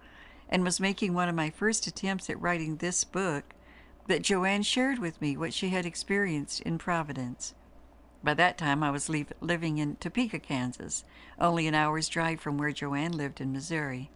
and 0.48 0.64
was 0.64 0.78
making 0.78 1.14
one 1.14 1.28
of 1.28 1.34
my 1.34 1.50
first 1.50 1.86
attempts 1.86 2.30
at 2.30 2.40
writing 2.40 2.76
this 2.76 3.04
book 3.04 3.54
that 4.06 4.22
Joanne 4.22 4.62
shared 4.62 4.98
with 4.98 5.20
me 5.20 5.36
what 5.36 5.52
she 5.52 5.70
had 5.70 5.84
experienced 5.84 6.60
in 6.60 6.78
Providence. 6.78 7.54
By 8.26 8.34
that 8.34 8.58
time, 8.58 8.82
I 8.82 8.90
was 8.90 9.08
leave, 9.08 9.32
living 9.40 9.78
in 9.78 9.94
Topeka, 10.00 10.40
Kansas, 10.40 11.04
only 11.38 11.68
an 11.68 11.76
hour's 11.76 12.08
drive 12.08 12.40
from 12.40 12.58
where 12.58 12.72
Joanne 12.72 13.16
lived 13.16 13.40
in 13.40 13.52
Missouri. 13.52 14.10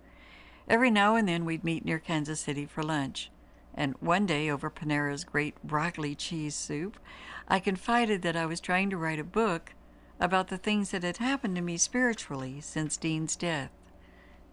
Every 0.67 0.90
now 0.90 1.14
and 1.14 1.29
then, 1.29 1.45
we'd 1.45 1.62
meet 1.62 1.85
near 1.85 2.00
Kansas 2.00 2.40
City 2.40 2.67
for 2.67 2.83
lunch. 2.83 3.31
And 3.73 3.95
one 4.00 4.26
day, 4.26 4.50
over 4.50 4.69
Panera's 4.69 5.23
great 5.23 5.62
broccoli 5.62 6.17
cheese 6.17 6.57
soup, 6.57 6.99
I 7.47 7.61
confided 7.61 8.23
that 8.23 8.35
I 8.35 8.47
was 8.47 8.59
trying 8.59 8.90
to 8.90 8.97
write 8.97 9.21
a 9.21 9.25
book 9.25 9.75
about 10.19 10.49
the 10.49 10.59
things 10.59 10.90
that 10.90 11.05
had 11.05 11.19
happened 11.19 11.55
to 11.55 11.62
me 11.62 11.76
spiritually 11.76 12.61
since 12.61 12.97
Dean's 12.97 13.37
death. 13.37 13.71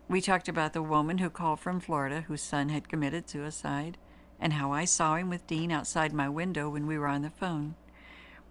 We 0.08 0.22
talked 0.22 0.48
about 0.48 0.74
the 0.74 0.84
woman 0.84 1.18
who 1.18 1.32
called 1.32 1.62
from 1.62 1.80
Florida 1.80 2.22
whose 2.28 2.44
son 2.44 2.70
had 2.70 2.90
committed 2.90 3.28
suicide, 3.28 3.98
and 4.40 4.54
how 4.54 4.72
I 4.72 4.86
saw 4.86 5.16
him 5.16 5.32
with 5.32 5.48
Dean 5.48 5.72
outside 5.72 6.14
my 6.14 6.30
window 6.30 6.70
when 6.70 6.86
we 6.86 7.00
were 7.00 7.08
on 7.08 7.24
the 7.24 7.32
phone. 7.32 7.74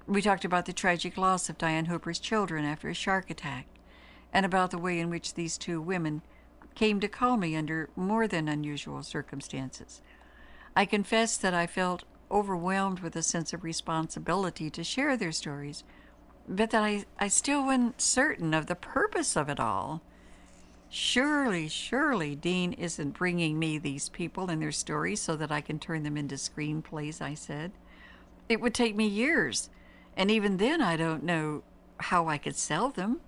We 0.09 0.23
talked 0.23 0.45
about 0.45 0.67
the 0.67 0.73
tragic 0.73 1.17
loss 1.17 1.49
of 1.49 1.59
Diane 1.59 1.87
Hooper's 1.87 2.21
children 2.21 2.65
after 2.65 2.89
a 2.89 2.95
shark 2.95 3.29
attack, 3.29 3.67
and 4.33 4.47
about 4.47 4.71
the 4.71 4.79
way 4.79 5.01
in 5.01 5.11
which 5.11 5.35
these 5.35 5.59
two 5.59 5.81
women 5.81 6.23
came 6.77 7.01
to 7.01 7.09
call 7.09 7.37
me 7.37 7.57
under 7.57 7.91
more 7.97 8.29
than 8.29 8.47
unusual 8.47 9.03
circumstances. 9.03 10.03
I 10.77 10.85
confess 10.85 11.37
that 11.39 11.55
I 11.55 11.67
felt 11.67 12.05
overwhelmed 12.31 13.01
with 13.01 13.17
a 13.17 13.23
sense 13.23 13.53
of 13.53 13.65
responsibility 13.65 14.71
to 14.71 14.85
share 14.85 15.17
their 15.17 15.33
stories, 15.33 15.83
but 16.49 16.71
that 16.71 16.85
I, 16.85 17.05
I 17.19 17.27
still 17.27 17.65
wasn't 17.67 18.01
certain 18.01 18.55
of 18.55 18.67
the 18.67 18.77
purpose 18.77 19.37
of 19.37 19.49
it 19.49 19.59
all. 19.59 20.03
Surely, 20.89 21.67
surely 21.67 22.37
Dean 22.37 22.73
isn't 22.75 23.19
bringing 23.19 23.59
me 23.59 23.79
these 23.79 24.09
people 24.09 24.51
and 24.51 24.63
their 24.63 24.71
stories 24.71 25.21
so 25.21 25.35
that 25.35 25.51
I 25.51 25.61
can 25.61 25.81
turn 25.81 26.05
them 26.05 26.17
into 26.17 26.37
screenplays, 26.37 27.21
I 27.21 27.35
said. 27.35 27.73
It 28.49 28.61
would 28.61 28.75
take 28.75 28.95
me 28.95 29.09
years, 29.09 29.69
and 30.17 30.31
even 30.31 30.57
then 30.57 30.81
I 30.81 30.97
don't 30.97 31.23
know 31.23 31.63
how 31.99 32.29
I 32.29 32.39
could 32.39 32.57
sell 32.57 32.91
them. 32.91 33.21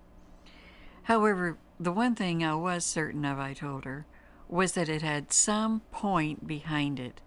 However, 1.05 1.59
the 1.81 1.93
one 1.93 2.15
thing 2.15 2.45
I 2.45 2.55
was 2.55 2.85
certain 2.85 3.25
of, 3.25 3.39
I 3.39 3.55
told 3.55 3.85
her, 3.85 4.07
was 4.49 4.73
that 4.73 4.89
it 4.89 5.03
had 5.03 5.33
some 5.33 5.81
point 5.91 6.47
behind 6.47 6.99
it. 6.99 7.21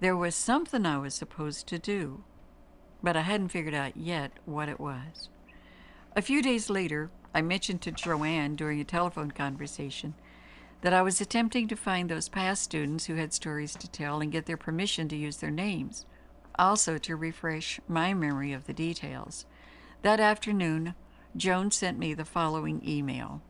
There 0.00 0.16
was 0.16 0.34
something 0.34 0.84
I 0.84 0.98
was 0.98 1.14
supposed 1.14 1.66
to 1.68 1.78
do, 1.78 2.24
but 3.02 3.16
I 3.16 3.22
hadn't 3.22 3.48
figured 3.48 3.74
out 3.74 3.96
yet 3.96 4.32
what 4.44 4.68
it 4.68 4.80
was. 4.80 5.28
A 6.14 6.22
few 6.22 6.42
days 6.42 6.70
later, 6.70 7.10
I 7.34 7.42
mentioned 7.42 7.82
to 7.82 7.92
Joanne 7.92 8.56
during 8.56 8.80
a 8.80 8.84
telephone 8.84 9.30
conversation 9.30 10.14
that 10.80 10.92
I 10.92 11.02
was 11.02 11.20
attempting 11.20 11.68
to 11.68 11.76
find 11.76 12.08
those 12.08 12.28
past 12.28 12.62
students 12.62 13.06
who 13.06 13.14
had 13.14 13.32
stories 13.32 13.74
to 13.76 13.90
tell 13.90 14.20
and 14.20 14.32
get 14.32 14.46
their 14.46 14.56
permission 14.56 15.08
to 15.08 15.16
use 15.16 15.38
their 15.38 15.50
names, 15.50 16.06
also 16.58 16.98
to 16.98 17.16
refresh 17.16 17.80
my 17.88 18.14
memory 18.14 18.52
of 18.52 18.66
the 18.66 18.72
details. 18.72 19.46
That 20.02 20.20
afternoon, 20.20 20.94
Joan 21.36 21.70
sent 21.70 21.98
me 21.98 22.14
the 22.14 22.24
following 22.24 22.80
email 22.86 23.42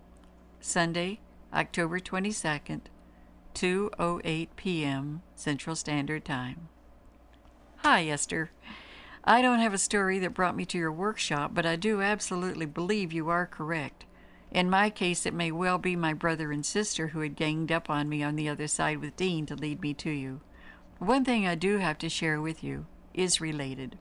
Sunday, 0.61 1.21
October 1.53 2.01
22nd, 2.01 2.83
2:08 3.55 4.49
p.m. 4.57 5.23
Central 5.35 5.77
Standard 5.77 6.25
Time. 6.25 6.69
Hi, 7.79 8.07
Esther. 8.09 8.51
I 9.25 9.43
don't 9.43 9.61
have 9.61 9.75
a 9.75 9.79
story 9.79 10.19
that 10.21 10.35
brought 10.35 10.57
me 10.57 10.65
to 10.67 10.79
your 10.79 10.93
workshop, 10.93 11.53
but 11.55 11.67
I 11.67 11.77
do 11.77 12.01
absolutely 12.01 12.67
believe 12.67 13.13
you 13.13 13.29
are 13.29 13.47
correct. 13.47 14.05
In 14.51 14.71
my 14.71 14.91
case, 14.91 15.27
it 15.27 15.35
may 15.35 15.51
well 15.51 15.79
be 15.79 15.97
my 15.97 16.13
brother 16.13 16.53
and 16.53 16.65
sister 16.65 17.09
who 17.09 17.21
had 17.21 17.37
ganged 17.37 17.73
up 17.73 17.91
on 17.91 18.09
me 18.09 18.23
on 18.23 18.37
the 18.37 18.49
other 18.49 18.67
side 18.67 18.99
with 18.99 19.17
Dean 19.17 19.45
to 19.47 19.55
lead 19.55 19.81
me 19.81 19.95
to 19.95 20.11
you. 20.11 20.41
One 20.99 21.25
thing 21.25 21.47
I 21.47 21.55
do 21.55 21.79
have 21.79 21.99
to 21.99 22.09
share 22.09 22.41
with 22.41 22.65
you 22.65 22.87
is 23.17 23.41
related. 23.41 23.99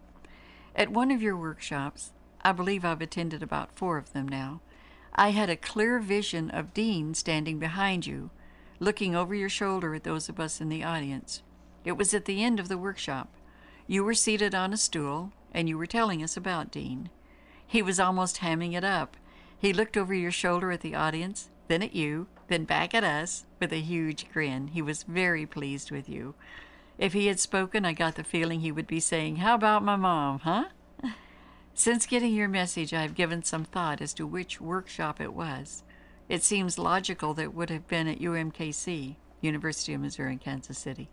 At 0.75 0.91
one 0.91 1.09
of 1.09 1.21
your 1.21 1.37
workshops, 1.37 2.11
I 2.43 2.51
believe 2.51 2.85
I've 2.85 3.01
attended 3.01 3.41
about 3.41 3.75
four 3.75 3.97
of 3.97 4.13
them 4.13 4.27
now, 4.27 4.61
I 5.15 5.31
had 5.31 5.49
a 5.49 5.55
clear 5.55 5.99
vision 5.99 6.51
of 6.51 6.73
Dean 6.73 7.13
standing 7.13 7.57
behind 7.57 8.05
you, 8.05 8.31
looking 8.79 9.15
over 9.15 9.33
your 9.33 9.49
shoulder 9.49 9.95
at 9.95 10.03
those 10.03 10.27
of 10.27 10.39
us 10.39 10.59
in 10.59 10.67
the 10.67 10.83
audience. 10.83 11.41
It 11.85 11.93
was 11.93 12.13
at 12.13 12.25
the 12.25 12.43
end 12.43 12.59
of 12.59 12.67
the 12.67 12.77
workshop. 12.77 13.29
You 13.87 14.03
were 14.03 14.13
seated 14.13 14.53
on 14.53 14.73
a 14.73 14.77
stool, 14.77 15.31
and 15.53 15.69
you 15.69 15.77
were 15.77 15.85
telling 15.85 16.21
us 16.21 16.35
about 16.35 16.71
Dean. 16.71 17.09
He 17.65 17.81
was 17.81 17.99
almost 17.99 18.41
hamming 18.41 18.73
it 18.73 18.83
up. 18.83 19.15
He 19.57 19.71
looked 19.71 19.95
over 19.95 20.13
your 20.13 20.31
shoulder 20.31 20.71
at 20.71 20.81
the 20.81 20.95
audience, 20.95 21.49
then 21.67 21.81
at 21.81 21.95
you, 21.95 22.27
then 22.47 22.65
back 22.65 22.93
at 22.93 23.03
us, 23.03 23.45
with 23.59 23.71
a 23.71 23.79
huge 23.79 24.29
grin. 24.31 24.67
He 24.67 24.81
was 24.81 25.03
very 25.03 25.45
pleased 25.45 25.91
with 25.91 26.09
you. 26.09 26.35
If 26.97 27.13
he 27.13 27.27
had 27.27 27.39
spoken, 27.39 27.85
I 27.85 27.93
got 27.93 28.15
the 28.15 28.23
feeling 28.23 28.61
he 28.61 28.71
would 28.71 28.87
be 28.87 28.99
saying, 28.99 29.37
How 29.37 29.55
about 29.55 29.83
my 29.83 29.95
mom, 29.95 30.39
huh? 30.39 30.65
Since 31.73 32.05
getting 32.05 32.33
your 32.33 32.47
message, 32.47 32.93
I 32.93 33.01
have 33.01 33.15
given 33.15 33.43
some 33.43 33.65
thought 33.65 34.01
as 34.01 34.13
to 34.13 34.25
which 34.25 34.61
workshop 34.61 35.19
it 35.19 35.33
was. 35.33 35.83
It 36.29 36.43
seems 36.43 36.79
logical 36.79 37.33
that 37.33 37.43
it 37.43 37.53
would 37.53 37.69
have 37.69 37.87
been 37.87 38.07
at 38.07 38.19
UMKC, 38.19 39.15
University 39.41 39.93
of 39.93 40.01
Missouri 40.01 40.33
in 40.33 40.39
Kansas 40.39 40.77
City 40.77 41.09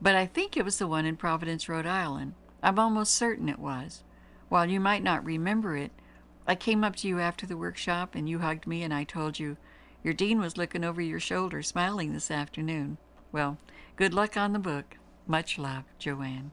but 0.00 0.14
I 0.14 0.26
think 0.26 0.56
it 0.56 0.64
was 0.64 0.78
the 0.78 0.86
one 0.86 1.06
in 1.06 1.16
Providence, 1.16 1.68
Rhode 1.68 1.86
Island. 1.86 2.34
I'm 2.62 2.78
almost 2.78 3.14
certain 3.14 3.48
it 3.48 3.58
was. 3.58 4.04
While 4.48 4.66
you 4.66 4.80
might 4.80 5.02
not 5.02 5.24
remember 5.24 5.76
it, 5.76 5.90
I 6.46 6.54
came 6.54 6.84
up 6.84 6.96
to 6.96 7.08
you 7.08 7.20
after 7.20 7.46
the 7.46 7.56
workshop 7.56 8.14
and 8.14 8.28
you 8.28 8.38
hugged 8.38 8.66
me 8.66 8.82
and 8.82 8.94
I 8.94 9.04
told 9.04 9.38
you, 9.38 9.56
Your 10.02 10.14
dean 10.14 10.40
was 10.40 10.56
looking 10.56 10.84
over 10.84 11.00
your 11.00 11.20
shoulder 11.20 11.62
smiling 11.62 12.12
this 12.12 12.30
afternoon. 12.30 12.98
Well, 13.32 13.58
good 13.96 14.14
luck 14.14 14.36
on 14.36 14.52
the 14.52 14.58
book. 14.58 14.96
Much 15.30 15.58
love, 15.58 15.84
Joanne. 15.98 16.52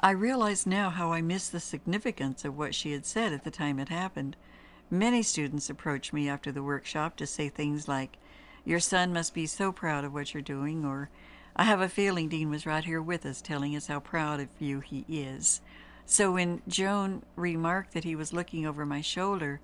I 0.00 0.12
realize 0.12 0.66
now 0.66 0.88
how 0.88 1.12
I 1.12 1.20
missed 1.20 1.52
the 1.52 1.60
significance 1.60 2.42
of 2.42 2.56
what 2.56 2.74
she 2.74 2.92
had 2.92 3.04
said 3.04 3.34
at 3.34 3.44
the 3.44 3.50
time 3.50 3.78
it 3.78 3.90
happened. 3.90 4.34
Many 4.90 5.22
students 5.22 5.68
approached 5.68 6.14
me 6.14 6.26
after 6.26 6.50
the 6.50 6.62
workshop 6.62 7.16
to 7.16 7.26
say 7.26 7.50
things 7.50 7.86
like, 7.86 8.16
Your 8.64 8.80
son 8.80 9.12
must 9.12 9.34
be 9.34 9.44
so 9.44 9.72
proud 9.72 10.04
of 10.04 10.14
what 10.14 10.32
you're 10.32 10.42
doing, 10.42 10.86
or 10.86 11.10
I 11.54 11.64
have 11.64 11.82
a 11.82 11.88
feeling 11.88 12.30
Dean 12.30 12.48
was 12.48 12.64
right 12.64 12.84
here 12.84 13.02
with 13.02 13.26
us 13.26 13.42
telling 13.42 13.76
us 13.76 13.88
how 13.88 14.00
proud 14.00 14.40
of 14.40 14.48
you 14.58 14.80
he 14.80 15.04
is. 15.06 15.60
So 16.06 16.32
when 16.32 16.62
Joan 16.66 17.24
remarked 17.34 17.92
that 17.92 18.04
he 18.04 18.16
was 18.16 18.32
looking 18.32 18.64
over 18.64 18.86
my 18.86 19.02
shoulder, 19.02 19.60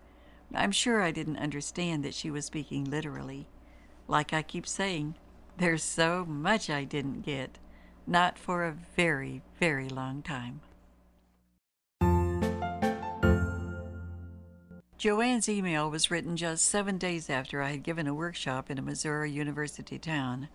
I'm 0.54 0.72
sure 0.72 1.00
I 1.00 1.12
didn't 1.12 1.38
understand 1.38 2.04
that 2.04 2.14
she 2.14 2.30
was 2.30 2.44
speaking 2.44 2.84
literally. 2.84 3.46
Like 4.06 4.34
I 4.34 4.42
keep 4.42 4.66
saying, 4.66 5.14
there's 5.58 5.82
so 5.82 6.24
much 6.24 6.70
I 6.70 6.84
didn't 6.84 7.22
get, 7.22 7.58
not 8.06 8.38
for 8.38 8.64
a 8.64 8.76
very, 8.96 9.42
very 9.58 9.88
long 9.88 10.22
time. 10.22 10.60
Joanne's 15.02 15.48
email 15.48 15.90
was 15.90 16.12
written 16.12 16.36
just 16.36 16.64
seven 16.64 16.96
days 16.96 17.28
after 17.28 17.60
I 17.60 17.72
had 17.72 17.82
given 17.82 18.06
a 18.06 18.14
workshop 18.14 18.70
in 18.70 18.78
a 18.78 18.82
Missouri 18.82 19.32
university 19.32 19.98
town. 19.98 20.48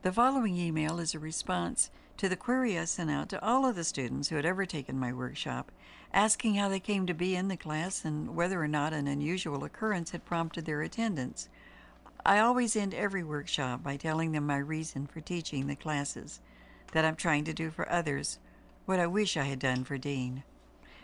The 0.00 0.10
following 0.10 0.56
email 0.56 0.98
is 0.98 1.14
a 1.14 1.18
response 1.18 1.90
to 2.16 2.26
the 2.26 2.34
query 2.34 2.78
I 2.78 2.86
sent 2.86 3.10
out 3.10 3.28
to 3.28 3.44
all 3.44 3.66
of 3.66 3.76
the 3.76 3.84
students 3.84 4.28
who 4.28 4.36
had 4.36 4.46
ever 4.46 4.64
taken 4.64 4.98
my 4.98 5.12
workshop, 5.12 5.70
asking 6.12 6.54
how 6.54 6.70
they 6.70 6.80
came 6.80 7.06
to 7.06 7.12
be 7.12 7.36
in 7.36 7.48
the 7.48 7.56
class 7.56 8.04
and 8.04 8.34
whether 8.34 8.62
or 8.62 8.68
not 8.68 8.94
an 8.94 9.06
unusual 9.06 9.62
occurrence 9.62 10.12
had 10.12 10.24
prompted 10.24 10.64
their 10.64 10.80
attendance. 10.80 11.50
I 12.24 12.38
always 12.38 12.76
end 12.76 12.94
every 12.94 13.24
workshop 13.24 13.82
by 13.82 13.96
telling 13.96 14.30
them 14.30 14.46
my 14.46 14.58
reason 14.58 15.08
for 15.08 15.20
teaching 15.20 15.66
the 15.66 15.74
classes, 15.74 16.40
that 16.92 17.04
I'm 17.04 17.16
trying 17.16 17.44
to 17.44 17.52
do 17.52 17.70
for 17.70 17.90
others 17.90 18.38
what 18.84 19.00
I 19.00 19.08
wish 19.08 19.36
I 19.36 19.44
had 19.44 19.58
done 19.58 19.82
for 19.82 19.98
Dean. 19.98 20.44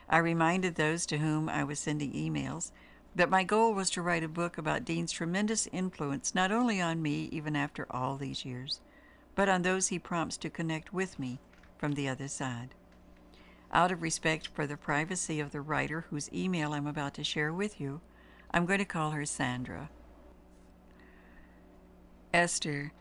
I 0.09 0.19
reminded 0.19 0.77
those 0.77 1.07
to 1.07 1.19
whom 1.19 1.49
I 1.49 1.65
was 1.65 1.81
sending 1.81 2.13
emails 2.13 2.71
that 3.17 3.31
my 3.31 3.43
goal 3.43 3.75
was 3.75 3.91
to 3.91 4.03
write 4.03 4.23
a 4.23 4.29
book 4.29 4.59
about 4.59 4.85
Dean's 4.85 5.11
tremendous 5.11 5.67
influence 5.73 6.37
not 6.37 6.53
only 6.53 6.81
on 6.81 7.03
me 7.03 7.29
even 7.33 7.57
after 7.57 7.87
all 7.91 8.17
these 8.17 8.45
years, 8.45 8.81
but 9.35 9.49
on 9.49 9.63
those 9.63 9.89
he 9.89 9.99
prompts 9.99 10.37
to 10.37 10.51
connect 10.51 10.93
with 10.93 11.19
me 11.19 11.41
from 11.79 11.95
the 11.95 12.09
other 12.09 12.29
side. 12.29 12.75
Out 13.73 13.91
of 13.91 14.03
respect 14.03 14.47
for 14.47 14.67
the 14.67 14.77
privacy 14.77 15.41
of 15.41 15.51
the 15.51 15.61
writer 15.61 16.07
whose 16.11 16.33
email 16.33 16.73
I'm 16.73 16.87
about 16.87 17.15
to 17.15 17.25
share 17.25 17.53
with 17.53 17.81
you, 17.81 18.01
I'm 18.53 18.67
going 18.67 18.79
to 18.79 18.85
call 18.85 19.11
her 19.11 19.27
Sandra. 19.27 19.91
Esther, 22.33 22.93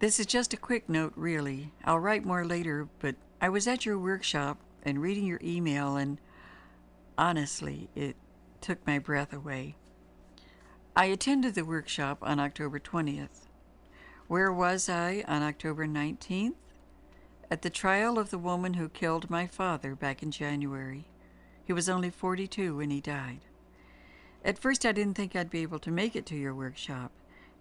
this 0.00 0.18
is 0.18 0.26
just 0.26 0.52
a 0.52 0.56
quick 0.56 0.88
note, 0.88 1.12
really. 1.16 1.72
I'll 1.84 2.00
write 2.00 2.24
more 2.24 2.44
later, 2.44 2.88
but 2.98 3.14
I 3.40 3.48
was 3.48 3.66
at 3.66 3.86
your 3.86 3.98
workshop 3.98 4.58
and 4.82 5.00
reading 5.00 5.26
your 5.26 5.40
email, 5.42 5.96
and 5.96 6.18
honestly, 7.16 7.88
it 7.94 8.16
took 8.60 8.84
my 8.86 8.98
breath 8.98 9.32
away. 9.32 9.76
I 10.96 11.06
attended 11.06 11.54
the 11.54 11.64
workshop 11.64 12.18
on 12.22 12.40
October 12.40 12.80
20th. 12.80 13.46
Where 14.26 14.52
was 14.52 14.88
I 14.88 15.24
on 15.28 15.42
October 15.42 15.86
19th? 15.86 16.54
At 17.50 17.62
the 17.62 17.70
trial 17.70 18.18
of 18.18 18.30
the 18.30 18.38
woman 18.38 18.74
who 18.74 18.88
killed 18.88 19.30
my 19.30 19.46
father 19.46 19.94
back 19.94 20.22
in 20.22 20.30
January. 20.30 21.06
He 21.64 21.72
was 21.72 21.88
only 21.88 22.10
42 22.10 22.76
when 22.76 22.90
he 22.90 23.00
died. 23.00 23.40
At 24.44 24.58
first, 24.58 24.84
I 24.84 24.92
didn't 24.92 25.14
think 25.14 25.34
I'd 25.34 25.50
be 25.50 25.62
able 25.62 25.78
to 25.80 25.90
make 25.90 26.16
it 26.16 26.26
to 26.26 26.36
your 26.36 26.54
workshop. 26.54 27.12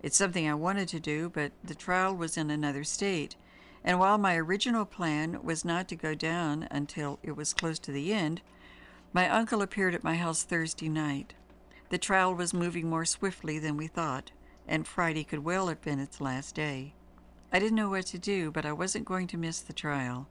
It's 0.01 0.17
something 0.17 0.47
I 0.47 0.53
wanted 0.53 0.87
to 0.89 0.99
do, 0.99 1.29
but 1.29 1.51
the 1.63 1.75
trial 1.75 2.15
was 2.15 2.37
in 2.37 2.49
another 2.49 2.83
state. 2.83 3.35
And 3.83 3.99
while 3.99 4.17
my 4.17 4.35
original 4.35 4.85
plan 4.85 5.43
was 5.43 5.65
not 5.65 5.87
to 5.89 5.95
go 5.95 6.13
down 6.13 6.67
until 6.69 7.19
it 7.23 7.35
was 7.35 7.53
close 7.53 7.79
to 7.79 7.91
the 7.91 8.13
end, 8.13 8.41
my 9.13 9.29
uncle 9.29 9.61
appeared 9.61 9.95
at 9.95 10.03
my 10.03 10.15
house 10.15 10.43
Thursday 10.43 10.89
night. 10.89 11.33
The 11.89 11.97
trial 11.97 12.35
was 12.35 12.53
moving 12.53 12.89
more 12.89 13.05
swiftly 13.05 13.59
than 13.59 13.77
we 13.77 13.87
thought, 13.87 14.31
and 14.67 14.85
Friday 14.85 15.23
could 15.23 15.43
well 15.43 15.67
have 15.67 15.81
been 15.81 15.99
its 15.99 16.19
last 16.19 16.53
day. 16.53 16.93
I 17.51 17.59
didn't 17.59 17.77
know 17.77 17.89
what 17.89 18.07
to 18.07 18.19
do, 18.19 18.51
but 18.51 18.65
I 18.65 18.73
wasn't 18.73 19.05
going 19.05 19.27
to 19.27 19.37
miss 19.37 19.61
the 19.61 19.73
trial. 19.73 20.27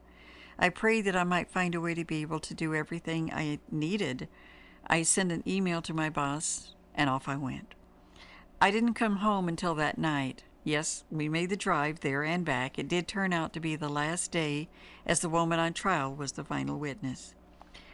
I 0.58 0.68
prayed 0.68 1.02
that 1.06 1.16
I 1.16 1.24
might 1.24 1.50
find 1.50 1.74
a 1.74 1.80
way 1.80 1.94
to 1.94 2.04
be 2.04 2.22
able 2.22 2.40
to 2.40 2.54
do 2.54 2.74
everything 2.74 3.32
I 3.32 3.58
needed. 3.70 4.28
I 4.86 5.02
sent 5.02 5.32
an 5.32 5.42
email 5.46 5.80
to 5.82 5.94
my 5.94 6.10
boss, 6.10 6.74
and 6.94 7.08
off 7.08 7.28
I 7.28 7.36
went. 7.36 7.74
I 8.58 8.70
didn't 8.70 8.94
come 8.94 9.16
home 9.16 9.48
until 9.48 9.74
that 9.74 9.98
night. 9.98 10.44
Yes, 10.64 11.04
we 11.10 11.28
made 11.28 11.50
the 11.50 11.56
drive 11.56 12.00
there 12.00 12.24
and 12.24 12.42
back. 12.42 12.78
It 12.78 12.88
did 12.88 13.06
turn 13.06 13.34
out 13.34 13.52
to 13.52 13.60
be 13.60 13.76
the 13.76 13.90
last 13.90 14.32
day, 14.32 14.68
as 15.04 15.20
the 15.20 15.28
woman 15.28 15.58
on 15.58 15.74
trial 15.74 16.14
was 16.14 16.32
the 16.32 16.44
final 16.44 16.78
witness. 16.78 17.34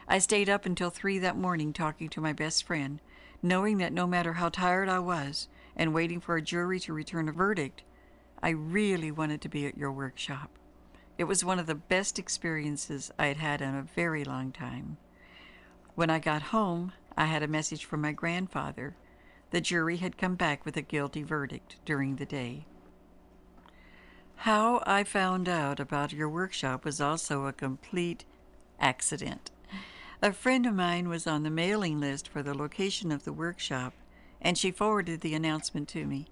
I 0.07 0.19
stayed 0.19 0.49
up 0.49 0.65
until 0.65 0.89
three 0.89 1.19
that 1.19 1.37
morning 1.37 1.73
talking 1.73 2.09
to 2.11 2.21
my 2.21 2.33
best 2.33 2.65
friend, 2.65 3.01
knowing 3.43 3.79
that 3.79 3.93
no 3.93 4.07
matter 4.07 4.35
how 4.35 4.51
tired 4.51 4.89
I 4.89 5.01
was 5.01 5.49
and 5.75 5.93
waiting 5.93 6.21
for 6.21 6.37
a 6.37 6.43
jury 6.43 6.79
to 6.81 6.93
return 6.93 7.29
a 7.29 7.33
verdict, 7.33 7.83
I 8.41 8.51
really 8.51 9.11
wanted 9.11 9.41
to 9.43 9.49
be 9.49 9.67
at 9.67 9.77
your 9.77 9.91
workshop. 9.91 10.51
It 11.19 11.25
was 11.25 11.45
one 11.45 11.59
of 11.59 11.67
the 11.67 11.75
best 11.75 12.21
experiences 12.21 13.11
I 13.19 13.27
had 13.27 13.37
had 13.39 13.61
in 13.61 13.75
a 13.75 13.83
very 13.83 14.25
long 14.25 14.53
time. 14.53 14.97
When 15.97 16.09
I 16.09 16.21
got 16.21 16.43
home, 16.43 16.93
I 17.17 17.27
had 17.27 17.43
a 17.43 17.49
message 17.49 17.85
from 17.85 18.01
my 18.01 18.13
grandfather. 18.13 18.97
The 19.53 19.61
jury 19.61 19.99
had 19.99 20.17
come 20.17 20.35
back 20.35 20.65
with 20.65 20.79
a 20.79 20.83
guilty 20.83 21.23
verdict 21.23 21.77
during 21.85 22.17
the 22.17 22.25
day. 22.25 22.65
How 24.37 24.83
I 24.87 25.05
found 25.05 25.47
out 25.47 25.79
about 25.79 26.15
your 26.15 26.31
workshop 26.31 26.87
was 26.87 27.03
also 27.03 27.45
a 27.45 27.53
complete 27.53 28.25
accident. 28.81 29.51
A 30.23 30.33
friend 30.33 30.65
of 30.65 30.75
mine 30.75 31.11
was 31.11 31.27
on 31.27 31.43
the 31.43 31.51
mailing 31.51 32.01
list 32.01 32.29
for 32.29 32.43
the 32.43 32.57
location 32.57 33.13
of 33.13 33.25
the 33.25 33.33
workshop, 33.33 33.93
and 34.41 34.57
she 34.57 34.71
forwarded 34.71 35.21
the 35.21 35.35
announcement 35.35 35.87
to 35.91 36.07
me. 36.07 36.29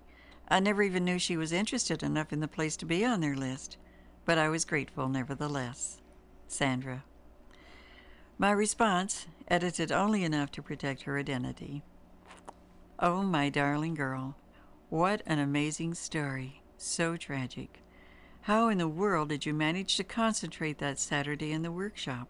I 0.48 0.59
never 0.59 0.83
even 0.83 1.04
knew 1.04 1.18
she 1.18 1.37
was 1.37 1.52
interested 1.52 2.02
enough 2.02 2.33
in 2.33 2.40
the 2.40 2.48
place 2.48 2.76
to 2.78 2.87
be 2.87 3.04
on 3.04 3.20
their 3.20 3.37
list, 3.37 3.76
but 4.24 4.38
I 4.38 4.48
was 4.48 4.64
grateful 4.64 5.11
nevertheless. 5.11 6.00
Sandra. 6.48 7.04
My 8.38 8.50
response, 8.50 9.26
edited 9.46 9.92
only 9.92 10.24
enough 10.24 10.50
to 10.52 10.62
protect 10.62 11.02
her 11.02 11.18
identity. 11.18 11.83
Oh, 13.03 13.23
my 13.23 13.49
darling 13.49 13.95
girl, 13.95 14.37
what 14.91 15.23
an 15.25 15.39
amazing 15.39 15.95
story. 15.95 16.61
So 16.77 17.17
tragic. 17.17 17.83
How 18.43 18.69
in 18.69 18.77
the 18.77 18.89
world 18.89 19.31
did 19.31 19.47
you 19.47 19.55
manage 19.55 19.97
to 19.97 20.05
concentrate 20.05 20.77
that 20.81 20.99
Saturday 20.99 21.51
in 21.51 21.63
the 21.63 21.73
workshop? 21.73 22.29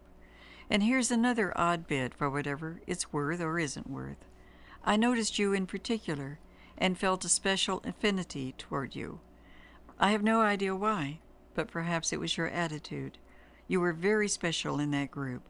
And 0.69 0.81
here's 0.81 1.11
another 1.11 1.51
odd 1.57 1.87
bit 1.87 2.13
for 2.13 2.29
whatever 2.29 2.79
it's 2.87 3.11
worth 3.11 3.41
or 3.41 3.59
isn't 3.59 3.89
worth. 3.89 4.23
I 4.81 4.95
noticed 4.95 5.37
you 5.37 5.51
in 5.51 5.65
particular 5.65 6.39
and 6.77 6.97
felt 6.97 7.25
a 7.25 7.29
special 7.29 7.81
affinity 7.83 8.53
toward 8.57 8.95
you. 8.95 9.19
I 9.99 10.11
have 10.11 10.23
no 10.23 10.39
idea 10.39 10.73
why, 10.73 11.19
but 11.53 11.67
perhaps 11.67 12.13
it 12.13 12.19
was 12.21 12.37
your 12.37 12.47
attitude. 12.47 13.17
You 13.67 13.81
were 13.81 13.91
very 13.91 14.29
special 14.29 14.79
in 14.79 14.91
that 14.91 15.11
group. 15.11 15.49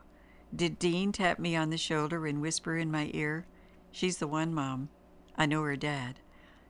Did 0.55 0.79
Dean 0.79 1.11
tap 1.11 1.37
me 1.37 1.55
on 1.55 1.69
the 1.69 1.77
shoulder 1.77 2.25
and 2.25 2.41
whisper 2.41 2.75
in 2.75 2.89
my 2.89 3.11
ear, 3.13 3.45
She's 3.91 4.17
the 4.17 4.27
one, 4.27 4.53
Mom. 4.53 4.89
I 5.41 5.47
know 5.47 5.63
her 5.63 5.75
dad. 5.75 6.19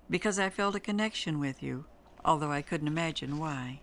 Because 0.09 0.39
I 0.39 0.49
felt 0.49 0.77
a 0.77 0.79
connection 0.79 1.41
with 1.41 1.61
you, 1.61 1.83
although 2.23 2.53
I 2.53 2.61
couldn't 2.61 2.87
imagine 2.87 3.37
why. 3.37 3.81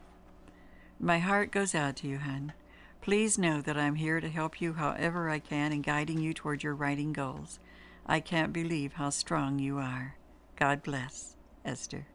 My 0.99 1.19
heart 1.19 1.51
goes 1.51 1.75
out 1.75 1.97
to 1.97 2.09
you, 2.09 2.17
hon. 2.17 2.55
Please 3.03 3.37
know 3.37 3.61
that 3.61 3.77
I'm 3.77 3.97
here 3.97 4.19
to 4.19 4.31
help 4.31 4.63
you 4.63 4.73
however 4.73 5.29
I 5.29 5.41
can 5.41 5.75
in 5.75 5.83
guiding 5.83 6.21
you 6.21 6.33
toward 6.33 6.63
your 6.63 6.75
writing 6.75 7.13
goals. 7.13 7.59
I 8.07 8.21
can't 8.21 8.51
believe 8.51 8.95
how 8.95 9.11
strong 9.11 9.59
you 9.59 9.77
are. 9.77 10.17
God 10.57 10.83
bless, 10.83 11.37
Esther. 11.67 12.07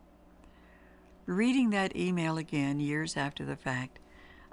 Reading 1.27 1.69
that 1.69 1.95
email 1.95 2.39
again 2.39 2.79
years 2.79 3.15
after 3.15 3.45
the 3.45 3.55
fact, 3.55 3.99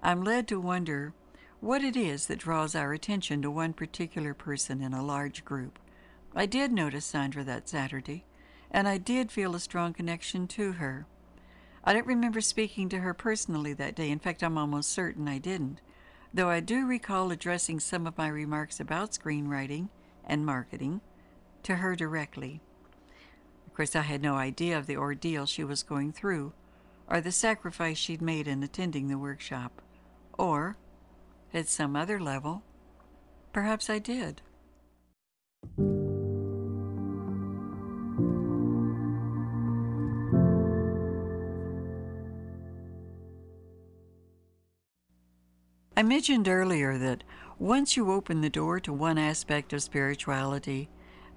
I'm 0.03 0.23
led 0.23 0.47
to 0.49 0.61
wonder 0.61 1.15
what 1.61 1.83
it 1.83 1.97
is 1.97 2.27
that 2.27 2.41
draws 2.41 2.75
our 2.75 2.93
attention 2.93 3.41
to 3.41 3.51
one 3.51 3.73
particular 3.73 4.35
person 4.35 4.83
in 4.83 4.93
a 4.93 5.03
large 5.03 5.43
group. 5.43 5.79
I 6.35 6.47
did 6.47 6.73
notice 6.73 7.05
Sandra 7.05 7.43
that 7.45 7.69
Saturday, 7.69 8.25
and 8.71 8.87
I 8.87 8.99
did 8.99 9.33
feel 9.33 9.55
a 9.55 9.61
strong 9.61 9.93
connection 9.93 10.47
to 10.49 10.73
her. 10.73 11.07
I 11.83 11.93
don't 11.93 12.07
remember 12.07 12.41
speaking 12.41 12.89
to 12.91 13.01
her 13.01 13.15
personally 13.15 13.73
that 13.75 13.95
day. 13.95 14.11
In 14.11 14.19
fact, 14.19 14.43
I'm 14.43 14.57
almost 14.57 14.91
certain 14.91 15.27
I 15.27 15.39
didn't, 15.39 15.81
though 16.33 16.49
I 16.49 16.61
do 16.61 16.87
recall 16.87 17.33
addressing 17.33 17.81
some 17.81 18.07
of 18.07 18.17
my 18.17 18.29
remarks 18.29 18.79
about 18.79 19.11
screenwriting 19.11 19.89
and 20.25 20.47
marketing 20.47 21.01
to 21.65 21.77
her 21.77 21.97
directly. 21.97 22.61
Of 23.67 23.75
course, 23.75 23.97
I 23.97 24.03
had 24.03 24.23
no 24.23 24.37
idea 24.37 24.79
of 24.79 24.87
the 24.87 24.97
ordeal 24.97 25.47
she 25.47 25.65
was 25.65 25.83
going 25.83 26.13
through, 26.13 26.53
or 27.09 27.21
the 27.21 27.33
sacrifice 27.33 27.99
she'd 27.99 28.23
made 28.23 28.47
in 28.47 28.63
attending 28.63 29.09
the 29.09 29.19
workshop. 29.19 29.83
Or, 30.39 30.77
at 31.53 31.67
some 31.67 31.97
other 31.97 32.21
level, 32.21 32.63
perhaps 33.53 33.91
I 33.91 33.99
did. 33.99 34.43
I 46.01 46.03
mentioned 46.03 46.49
earlier 46.49 46.97
that 46.97 47.25
once 47.59 47.95
you 47.95 48.11
open 48.11 48.41
the 48.41 48.49
door 48.49 48.81
to 48.81 48.91
one 48.91 49.19
aspect 49.19 49.75
of 49.75 49.83
spirituality, 49.83 50.89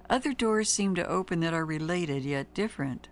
other 0.08 0.32
doors 0.32 0.70
seem 0.70 0.94
to 0.94 1.06
open 1.06 1.40
that 1.40 1.52
are 1.52 1.66
related 1.66 2.24
yet 2.24 2.54
different. 2.54 3.08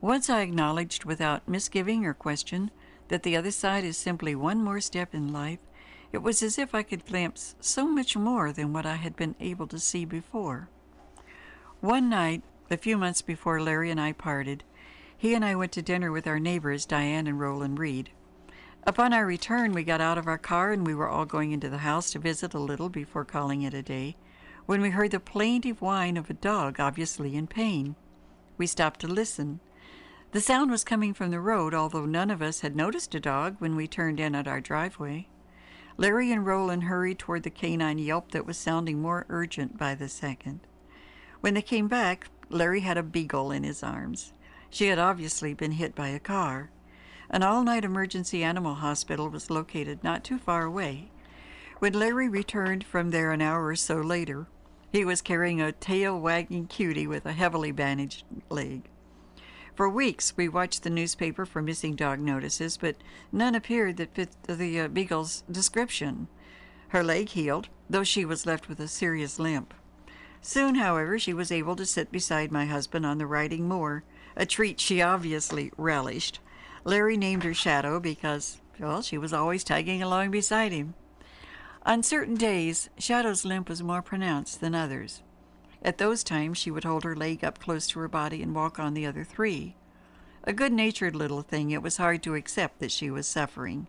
Once 0.00 0.28
I 0.28 0.40
acknowledged 0.40 1.04
without 1.04 1.46
misgiving 1.46 2.04
or 2.04 2.12
question 2.12 2.72
that 3.06 3.22
the 3.22 3.36
other 3.36 3.52
side 3.52 3.84
is 3.84 3.96
simply 3.96 4.34
one 4.34 4.64
more 4.64 4.80
step 4.80 5.14
in 5.14 5.32
life, 5.32 5.60
it 6.10 6.24
was 6.24 6.42
as 6.42 6.58
if 6.58 6.74
I 6.74 6.82
could 6.82 7.06
glimpse 7.06 7.54
so 7.60 7.86
much 7.86 8.16
more 8.16 8.50
than 8.50 8.72
what 8.72 8.84
I 8.84 8.96
had 8.96 9.14
been 9.14 9.36
able 9.38 9.68
to 9.68 9.78
see 9.78 10.04
before. 10.04 10.70
One 11.80 12.08
night, 12.08 12.42
a 12.68 12.76
few 12.76 12.98
months 12.98 13.22
before 13.22 13.62
Larry 13.62 13.92
and 13.92 14.00
I 14.00 14.10
parted, 14.10 14.64
he 15.16 15.34
and 15.34 15.44
I 15.44 15.54
went 15.54 15.70
to 15.70 15.82
dinner 15.82 16.10
with 16.10 16.26
our 16.26 16.40
neighbors, 16.40 16.84
Diane 16.84 17.28
and 17.28 17.38
Roland 17.38 17.78
Reed. 17.78 18.10
Upon 18.86 19.12
our 19.12 19.26
return, 19.26 19.72
we 19.72 19.84
got 19.84 20.00
out 20.00 20.16
of 20.16 20.26
our 20.26 20.38
car 20.38 20.72
and 20.72 20.86
we 20.86 20.94
were 20.94 21.08
all 21.08 21.26
going 21.26 21.52
into 21.52 21.68
the 21.68 21.78
house 21.78 22.10
to 22.12 22.18
visit 22.18 22.54
a 22.54 22.58
little 22.58 22.88
before 22.88 23.24
calling 23.24 23.62
it 23.62 23.74
a 23.74 23.82
day, 23.82 24.16
when 24.64 24.80
we 24.80 24.90
heard 24.90 25.10
the 25.10 25.20
plaintive 25.20 25.82
whine 25.82 26.16
of 26.16 26.30
a 26.30 26.34
dog, 26.34 26.80
obviously 26.80 27.36
in 27.36 27.46
pain. 27.46 27.94
We 28.56 28.66
stopped 28.66 29.00
to 29.00 29.08
listen. 29.08 29.60
The 30.32 30.40
sound 30.40 30.70
was 30.70 30.84
coming 30.84 31.12
from 31.12 31.30
the 31.30 31.40
road, 31.40 31.74
although 31.74 32.06
none 32.06 32.30
of 32.30 32.40
us 32.40 32.60
had 32.60 32.74
noticed 32.74 33.14
a 33.14 33.20
dog 33.20 33.56
when 33.58 33.76
we 33.76 33.86
turned 33.86 34.20
in 34.20 34.34
at 34.34 34.48
our 34.48 34.60
driveway. 34.60 35.28
Larry 35.96 36.32
and 36.32 36.46
Roland 36.46 36.84
hurried 36.84 37.18
toward 37.18 37.42
the 37.42 37.50
canine 37.50 37.98
yelp 37.98 38.30
that 38.30 38.46
was 38.46 38.56
sounding 38.56 39.02
more 39.02 39.26
urgent 39.28 39.76
by 39.76 39.94
the 39.94 40.08
second. 40.08 40.60
When 41.40 41.54
they 41.54 41.62
came 41.62 41.88
back, 41.88 42.28
Larry 42.48 42.80
had 42.80 42.96
a 42.96 43.02
beagle 43.02 43.50
in 43.50 43.64
his 43.64 43.82
arms. 43.82 44.32
She 44.70 44.86
had 44.86 44.98
obviously 44.98 45.52
been 45.52 45.72
hit 45.72 45.94
by 45.94 46.08
a 46.08 46.20
car. 46.20 46.70
An 47.32 47.44
all 47.44 47.62
night 47.62 47.84
emergency 47.84 48.42
animal 48.42 48.74
hospital 48.74 49.28
was 49.28 49.50
located 49.50 50.02
not 50.02 50.24
too 50.24 50.36
far 50.36 50.64
away. 50.64 51.10
When 51.78 51.92
Larry 51.92 52.28
returned 52.28 52.82
from 52.82 53.10
there 53.10 53.30
an 53.30 53.40
hour 53.40 53.66
or 53.66 53.76
so 53.76 54.00
later, 54.00 54.48
he 54.92 55.04
was 55.04 55.22
carrying 55.22 55.60
a 55.60 55.70
tail 55.70 56.18
wagging 56.18 56.66
cutie 56.66 57.06
with 57.06 57.24
a 57.24 57.32
heavily 57.32 57.70
bandaged 57.70 58.24
leg. 58.48 58.82
For 59.76 59.88
weeks, 59.88 60.36
we 60.36 60.48
watched 60.48 60.82
the 60.82 60.90
newspaper 60.90 61.46
for 61.46 61.62
missing 61.62 61.94
dog 61.94 62.18
notices, 62.18 62.76
but 62.76 62.96
none 63.30 63.54
appeared 63.54 63.96
that 63.98 64.14
fit 64.14 64.30
the 64.48 64.80
uh, 64.80 64.88
beagle's 64.88 65.44
description. 65.48 66.26
Her 66.88 67.04
leg 67.04 67.28
healed, 67.28 67.68
though 67.88 68.02
she 68.02 68.24
was 68.24 68.44
left 68.44 68.68
with 68.68 68.80
a 68.80 68.88
serious 68.88 69.38
limp. 69.38 69.72
Soon, 70.42 70.74
however, 70.74 71.16
she 71.18 71.32
was 71.32 71.52
able 71.52 71.76
to 71.76 71.86
sit 71.86 72.10
beside 72.10 72.50
my 72.50 72.66
husband 72.66 73.06
on 73.06 73.18
the 73.18 73.26
riding 73.26 73.68
moor, 73.68 74.02
a 74.34 74.44
treat 74.44 74.80
she 74.80 75.00
obviously 75.00 75.70
relished. 75.76 76.40
Larry 76.84 77.16
named 77.16 77.44
her 77.44 77.54
Shadow 77.54 78.00
because, 78.00 78.60
well, 78.78 79.02
she 79.02 79.18
was 79.18 79.32
always 79.32 79.64
tagging 79.64 80.02
along 80.02 80.30
beside 80.30 80.72
him. 80.72 80.94
On 81.84 82.02
certain 82.02 82.34
days, 82.34 82.90
Shadow's 82.98 83.44
limp 83.44 83.68
was 83.68 83.82
more 83.82 84.02
pronounced 84.02 84.60
than 84.60 84.74
others. 84.74 85.22
At 85.82 85.98
those 85.98 86.22
times, 86.22 86.58
she 86.58 86.70
would 86.70 86.84
hold 86.84 87.04
her 87.04 87.16
leg 87.16 87.42
up 87.42 87.58
close 87.58 87.86
to 87.88 88.00
her 88.00 88.08
body 88.08 88.42
and 88.42 88.54
walk 88.54 88.78
on 88.78 88.94
the 88.94 89.06
other 89.06 89.24
three. 89.24 89.76
A 90.44 90.52
good 90.52 90.72
natured 90.72 91.16
little 91.16 91.42
thing, 91.42 91.70
it 91.70 91.82
was 91.82 91.96
hard 91.96 92.22
to 92.22 92.34
accept 92.34 92.80
that 92.80 92.92
she 92.92 93.10
was 93.10 93.26
suffering. 93.26 93.86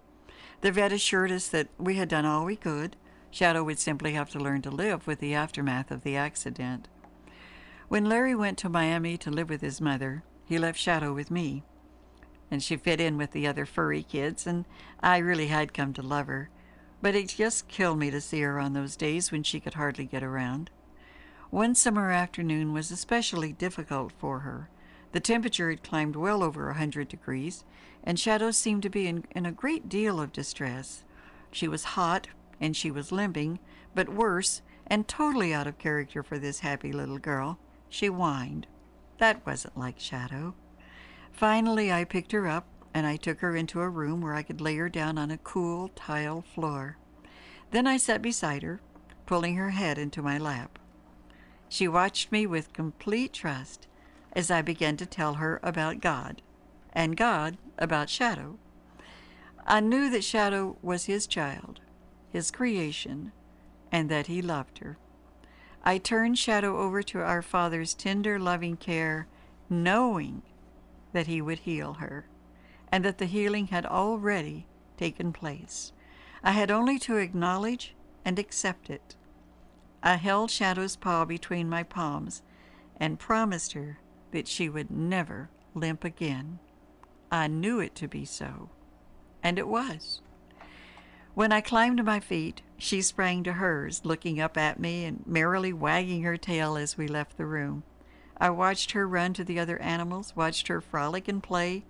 The 0.62 0.72
vet 0.72 0.92
assured 0.92 1.32
us 1.32 1.48
that 1.50 1.70
we 1.78 1.96
had 1.96 2.10
done 2.10 2.26
all 2.26 2.46
we 2.46 2.56
could. 2.56 2.96
Shadow 3.30 3.64
would 3.64 3.80
simply 3.80 4.14
have 4.14 4.30
to 4.32 4.40
learn 4.40 4.62
to 4.64 4.72
live 4.72 5.08
with 5.08 5.20
the 5.20 5.34
aftermath 5.34 5.92
of 5.92 6.04
the 6.04 6.16
accident. 6.16 6.88
When 7.88 8.06
Larry 8.06 8.36
went 8.36 8.58
to 8.60 8.70
Miami 8.70 9.18
to 9.18 9.32
live 9.32 9.50
with 9.50 9.62
his 9.62 9.82
mother, 9.82 10.24
he 10.46 10.58
left 10.58 10.80
Shadow 10.80 11.14
with 11.14 11.32
me 11.32 11.64
and 12.52 12.62
she 12.62 12.76
fit 12.76 13.00
in 13.00 13.18
with 13.18 13.32
the 13.32 13.48
other 13.48 13.66
furry 13.66 14.04
kids, 14.04 14.46
and 14.46 14.66
I 15.00 15.18
really 15.18 15.48
had 15.48 15.74
come 15.74 15.94
to 15.94 16.02
love 16.02 16.28
her. 16.28 16.50
But 17.02 17.16
it 17.16 17.30
just 17.30 17.70
killed 17.70 17.98
me 17.98 18.12
to 18.12 18.22
see 18.22 18.42
her 18.42 18.60
on 18.60 18.74
those 18.74 18.98
days 18.98 19.32
when 19.32 19.42
she 19.42 19.60
could 19.60 19.74
hardly 19.76 20.06
get 20.06 20.22
around. 20.22 20.70
One 21.50 21.74
summer 21.74 22.12
afternoon 22.12 22.74
was 22.74 22.92
especially 22.92 23.54
difficult 23.54 24.12
for 24.18 24.40
her. 24.40 24.70
The 25.14 25.20
temperature 25.20 25.70
had 25.70 25.84
climbed 25.84 26.16
well 26.16 26.44
over 26.44 26.70
a 26.70 26.78
hundred 26.78 27.08
degrees, 27.08 27.64
and 28.04 28.20
Shadow 28.20 28.52
seemed 28.52 28.84
to 28.84 28.90
be 28.90 29.08
in, 29.08 29.26
in 29.32 29.46
a 29.46 29.52
great 29.52 29.90
deal 29.90 30.20
of 30.20 30.32
distress. 30.32 31.04
She 31.52 31.68
was 31.68 31.84
hot, 31.84 32.28
and 32.60 32.76
she 32.76 32.92
was 32.92 33.12
limping, 33.12 33.60
but 33.96 34.10
worse, 34.10 34.62
and 34.88 35.08
totally 35.08 35.54
out 35.54 35.68
of 35.68 35.78
character 35.78 36.24
for 36.24 36.38
this 36.38 36.60
happy 36.60 36.92
little 36.92 37.18
girl, 37.18 37.60
she 37.90 38.08
whined. 38.08 38.68
That 39.18 39.46
wasn't 39.46 39.78
like 39.78 40.00
Shadow. 40.00 40.56
Finally, 41.32 41.92
I 41.92 42.04
picked 42.04 42.32
her 42.32 42.48
up 42.48 42.66
and 42.94 43.08
I 43.08 43.16
took 43.16 43.40
her 43.40 43.56
into 43.56 43.82
a 43.82 43.90
room 43.90 44.22
where 44.22 44.34
I 44.34 44.44
could 44.44 44.62
lay 44.62 44.76
her 44.78 44.90
down 44.90 45.18
on 45.18 45.32
a 45.32 45.38
cool 45.38 45.90
tile 45.90 46.42
floor. 46.42 46.98
Then 47.72 47.88
I 47.88 47.98
sat 47.98 48.22
beside 48.22 48.64
her, 48.64 48.82
pulling 49.26 49.56
her 49.56 49.70
head 49.72 49.98
into 49.98 50.22
my 50.22 50.38
lap. 50.38 50.78
She 51.70 51.88
watched 51.88 52.32
me 52.32 52.46
with 52.46 52.74
complete 52.74 53.32
trust 53.34 53.88
as 54.34 54.52
I 54.52 54.62
began 54.62 54.98
to 54.98 55.06
tell 55.06 55.36
her 55.36 55.60
about 55.64 56.02
God, 56.02 56.42
and 56.94 57.16
God 57.16 57.58
about 57.78 58.10
Shadow. 58.10 58.58
I 59.66 59.80
knew 59.80 60.10
that 60.10 60.24
Shadow 60.24 60.78
was 60.82 61.06
his 61.06 61.28
child, 61.28 61.80
his 62.30 62.52
creation, 62.52 63.32
and 63.92 64.10
that 64.10 64.28
he 64.28 64.42
loved 64.42 64.80
her. 64.80 64.98
I 65.84 65.98
turned 65.98 66.38
Shadow 66.38 66.78
over 66.78 67.02
to 67.04 67.20
our 67.20 67.42
Father's 67.42 67.94
tender, 67.94 68.38
loving 68.38 68.78
care, 68.78 69.28
knowing 69.70 70.44
that 71.14 71.28
he 71.28 71.42
would 71.42 71.60
heal 71.60 71.94
her, 71.96 72.28
and 72.92 73.06
that 73.06 73.18
the 73.18 73.26
healing 73.26 73.68
had 73.68 73.86
already 73.86 74.68
taken 74.98 75.34
place. 75.34 75.94
I 76.44 76.52
had 76.52 76.72
only 76.72 76.98
to 77.00 77.18
acknowledge 77.18 77.96
and 78.26 78.38
accept 78.40 78.90
it. 78.90 79.16
I 80.04 80.16
held 80.16 80.50
Shadow's 80.50 80.96
paw 80.96 81.26
between 81.26 81.70
my 81.70 81.84
palms 81.84 82.42
and 82.98 83.20
promised 83.20 83.74
her 83.74 84.00
that 84.32 84.48
she 84.48 84.70
would 84.70 84.90
never 84.90 85.50
limp 85.74 86.04
again. 86.04 86.60
I 87.32 87.48
knew 87.48 87.80
it 87.80 87.96
to 87.96 88.08
be 88.08 88.26
so, 88.26 88.70
and 89.44 89.58
it 89.58 89.68
was. 89.68 90.22
When 91.34 91.52
I 91.52 91.62
climbed 91.62 91.98
to 91.98 92.04
my 92.04 92.20
feet, 92.20 92.62
she 92.78 93.02
sprang 93.02 93.44
to 93.44 93.54
hers, 93.54 94.02
looking 94.04 94.42
up 94.42 94.58
at 94.58 94.80
me 94.80 95.06
and 95.06 95.24
merrily 95.26 95.72
wagging 95.72 96.24
her 96.24 96.36
tail 96.36 96.76
as 96.76 96.98
we 96.98 97.08
left 97.08 97.38
the 97.38 97.46
room. 97.46 97.84
I 98.42 98.50
watched 98.50 98.94
her 98.94 99.08
run 99.08 99.34
to 99.34 99.44
the 99.44 99.60
other 99.60 99.78
animals, 99.78 100.36
watched 100.36 100.68
her 100.68 100.82
frolic 100.82 101.28
and 101.28 101.44
play, 101.44 101.86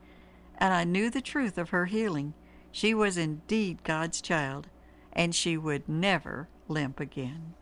and 0.57 0.73
I 0.73 0.83
knew 0.83 1.09
the 1.09 1.21
truth 1.21 1.57
of 1.57 1.69
her 1.69 1.85
healing. 1.85 2.33
She 2.73 2.93
was 2.93 3.15
indeed 3.15 3.85
God's 3.85 4.19
child, 4.19 4.67
and 5.13 5.33
she 5.33 5.55
would 5.55 5.87
never 5.87 6.49
limp 6.67 6.99
again. 6.99 7.53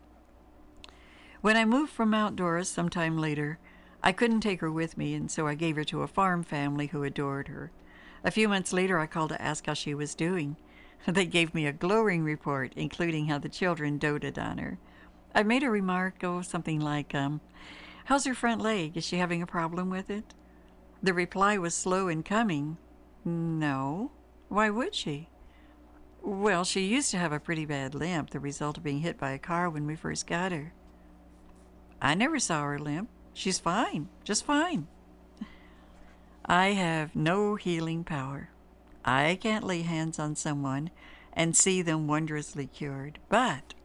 When 1.41 1.55
I 1.55 1.65
moved 1.65 1.91
from 1.91 2.09
Mount 2.09 2.35
Dora 2.35 2.65
some 2.65 2.89
time 2.89 3.15
later, 3.15 3.59
I 4.01 4.11
couldn't 4.11 4.41
take 4.41 4.59
her 4.61 4.71
with 4.71 4.97
me, 4.97 5.13
and 5.13 5.29
so 5.29 5.45
I 5.45 5.53
gave 5.53 5.75
her 5.75 5.83
to 5.83 6.01
a 6.01 6.07
farm 6.07 6.41
family 6.41 6.87
who 6.87 7.03
adored 7.03 7.47
her. 7.47 7.71
A 8.23 8.31
few 8.31 8.49
months 8.49 8.73
later, 8.73 8.97
I 8.97 9.05
called 9.05 9.29
to 9.29 9.41
ask 9.41 9.67
how 9.67 9.75
she 9.75 9.93
was 9.93 10.15
doing. 10.15 10.55
They 11.07 11.27
gave 11.27 11.53
me 11.53 11.67
a 11.67 11.71
glowing 11.71 12.23
report, 12.23 12.73
including 12.75 13.27
how 13.27 13.37
the 13.37 13.49
children 13.49 13.99
doted 13.99 14.39
on 14.39 14.57
her. 14.57 14.79
I 15.35 15.43
made 15.43 15.61
a 15.61 15.69
remark, 15.69 16.23
oh, 16.23 16.41
something 16.41 16.81
like, 16.81 17.13
um, 17.13 17.39
How's 18.09 18.25
her 18.25 18.33
front 18.33 18.59
leg? 18.59 18.97
Is 18.97 19.03
she 19.03 19.17
having 19.17 19.43
a 19.43 19.45
problem 19.45 19.91
with 19.91 20.09
it? 20.09 20.33
The 21.03 21.13
reply 21.13 21.59
was 21.59 21.75
slow 21.75 22.07
in 22.07 22.23
coming. 22.23 22.77
No. 23.23 24.09
Why 24.47 24.71
would 24.71 24.95
she? 24.95 25.29
Well, 26.23 26.63
she 26.63 26.87
used 26.87 27.11
to 27.11 27.19
have 27.19 27.31
a 27.31 27.39
pretty 27.39 27.67
bad 27.67 27.93
limp, 27.93 28.31
the 28.31 28.39
result 28.39 28.77
of 28.77 28.83
being 28.83 29.01
hit 29.01 29.19
by 29.19 29.29
a 29.29 29.37
car 29.37 29.69
when 29.69 29.85
we 29.85 29.95
first 29.95 30.25
got 30.25 30.51
her. 30.51 30.73
I 32.01 32.15
never 32.15 32.39
saw 32.39 32.63
her 32.63 32.79
limp. 32.79 33.09
She's 33.35 33.59
fine, 33.59 34.09
just 34.23 34.43
fine. 34.43 34.87
I 36.43 36.69
have 36.69 37.15
no 37.15 37.57
healing 37.57 38.03
power. 38.03 38.49
I 39.05 39.37
can't 39.39 39.63
lay 39.63 39.83
hands 39.83 40.17
on 40.17 40.35
someone 40.35 40.89
and 41.31 41.55
see 41.55 41.83
them 41.83 42.07
wondrously 42.07 42.65
cured. 42.65 43.19
But 43.29 43.75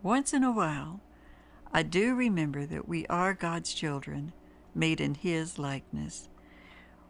once 0.00 0.32
in 0.32 0.44
a 0.44 0.52
while, 0.52 1.00
I 1.72 1.82
do 1.82 2.14
remember 2.14 2.64
that 2.66 2.88
we 2.88 3.06
are 3.06 3.34
God's 3.34 3.74
children, 3.74 4.32
made 4.74 5.00
in 5.00 5.14
His 5.14 5.58
likeness. 5.58 6.28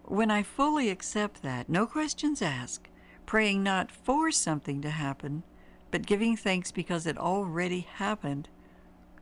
When 0.05 0.31
I 0.31 0.43
fully 0.43 0.91
accept 0.91 1.43
that, 1.43 1.69
no 1.69 1.87
questions 1.87 2.43
asked, 2.43 2.89
praying 3.27 3.63
not 3.63 3.91
for 3.93 4.31
something 4.31 4.81
to 4.83 4.91
happen, 4.91 5.43
but 5.91 6.07
giving 6.07 6.37
thanks 6.37 6.73
because 6.73 7.07
it 7.07 7.19
already 7.19 7.81
happened, 7.81 8.49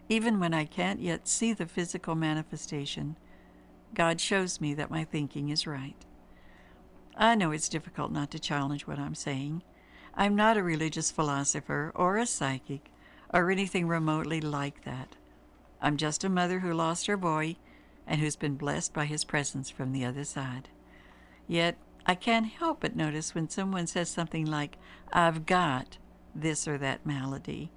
even 0.08 0.38
when 0.38 0.54
I 0.54 0.64
can't 0.64 1.00
yet 1.00 1.26
see 1.26 1.52
the 1.52 1.66
physical 1.66 2.14
manifestation, 2.14 3.16
God 3.94 4.20
shows 4.20 4.60
me 4.60 4.74
that 4.74 4.90
my 4.90 5.04
thinking 5.04 5.48
is 5.48 5.66
right. 5.66 5.96
I 7.16 7.34
know 7.34 7.50
it's 7.50 7.68
difficult 7.68 8.12
not 8.12 8.30
to 8.32 8.38
challenge 8.38 8.86
what 8.86 8.98
I'm 8.98 9.14
saying. 9.14 9.62
I'm 10.14 10.36
not 10.36 10.56
a 10.56 10.62
religious 10.62 11.10
philosopher 11.10 11.92
or 11.94 12.16
a 12.18 12.26
psychic 12.26 12.90
or 13.32 13.50
anything 13.50 13.88
remotely 13.88 14.40
like 14.40 14.84
that. 14.84 15.16
I'm 15.86 15.96
just 15.96 16.24
a 16.24 16.28
mother 16.28 16.58
who 16.58 16.72
lost 16.72 17.06
her 17.06 17.16
boy 17.16 17.54
and 18.08 18.20
who's 18.20 18.34
been 18.34 18.56
blessed 18.56 18.92
by 18.92 19.04
his 19.04 19.22
presence 19.22 19.70
from 19.70 19.92
the 19.92 20.04
other 20.04 20.24
side. 20.24 20.68
Yet 21.46 21.76
I 22.04 22.16
can't 22.16 22.48
help 22.48 22.80
but 22.80 22.96
notice 22.96 23.36
when 23.36 23.48
someone 23.48 23.86
says 23.86 24.08
something 24.08 24.46
like, 24.46 24.78
I've 25.12 25.46
got 25.46 25.98
this 26.34 26.66
or 26.66 26.76
that 26.78 27.06
malady. 27.06 27.70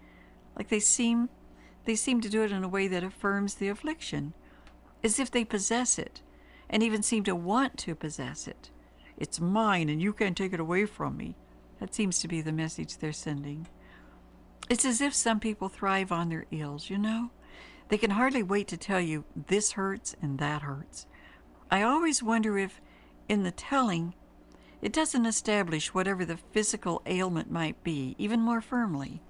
Like 0.57 0.69
they 0.69 0.79
seem 0.79 1.29
they 1.85 1.93
seem 1.95 2.19
to 2.21 2.29
do 2.29 2.41
it 2.41 2.51
in 2.51 2.63
a 2.63 2.67
way 2.67 2.87
that 2.87 3.03
affirms 3.03 3.53
the 3.53 3.67
affliction, 3.67 4.33
as 5.03 5.19
if 5.19 5.29
they 5.29 5.45
possess 5.45 5.99
it, 5.99 6.23
and 6.67 6.81
even 6.81 7.03
seem 7.03 7.23
to 7.25 7.35
want 7.35 7.77
to 7.77 7.93
possess 7.93 8.47
it. 8.47 8.71
It's 9.17 9.39
mine 9.39 9.87
and 9.87 10.01
you 10.01 10.13
can't 10.13 10.35
take 10.35 10.53
it 10.53 10.59
away 10.59 10.87
from 10.87 11.15
me. 11.15 11.35
That 11.79 11.93
seems 11.93 12.17
to 12.21 12.27
be 12.27 12.41
the 12.41 12.51
message 12.51 12.97
they're 12.97 13.13
sending. 13.13 13.67
It's 14.67 14.83
as 14.83 14.99
if 14.99 15.13
some 15.13 15.39
people 15.39 15.69
thrive 15.69 16.11
on 16.11 16.29
their 16.29 16.47
ills, 16.49 16.89
you 16.89 16.97
know? 16.97 17.29
They 17.89 17.97
can 17.97 18.11
hardly 18.11 18.43
wait 18.43 18.67
to 18.69 18.77
tell 18.77 19.01
you 19.01 19.25
this 19.35 19.73
hurts 19.73 20.15
and 20.21 20.37
that 20.39 20.61
hurts. 20.61 21.07
I 21.69 21.81
always 21.81 22.23
wonder 22.23 22.57
if, 22.57 22.81
in 23.27 23.43
the 23.43 23.51
telling, 23.51 24.13
it 24.81 24.93
doesn't 24.93 25.25
establish 25.25 25.93
whatever 25.93 26.23
the 26.23 26.37
physical 26.37 27.01
ailment 27.05 27.51
might 27.51 27.83
be 27.83 28.15
even 28.17 28.39
more 28.39 28.61
firmly. 28.61 29.21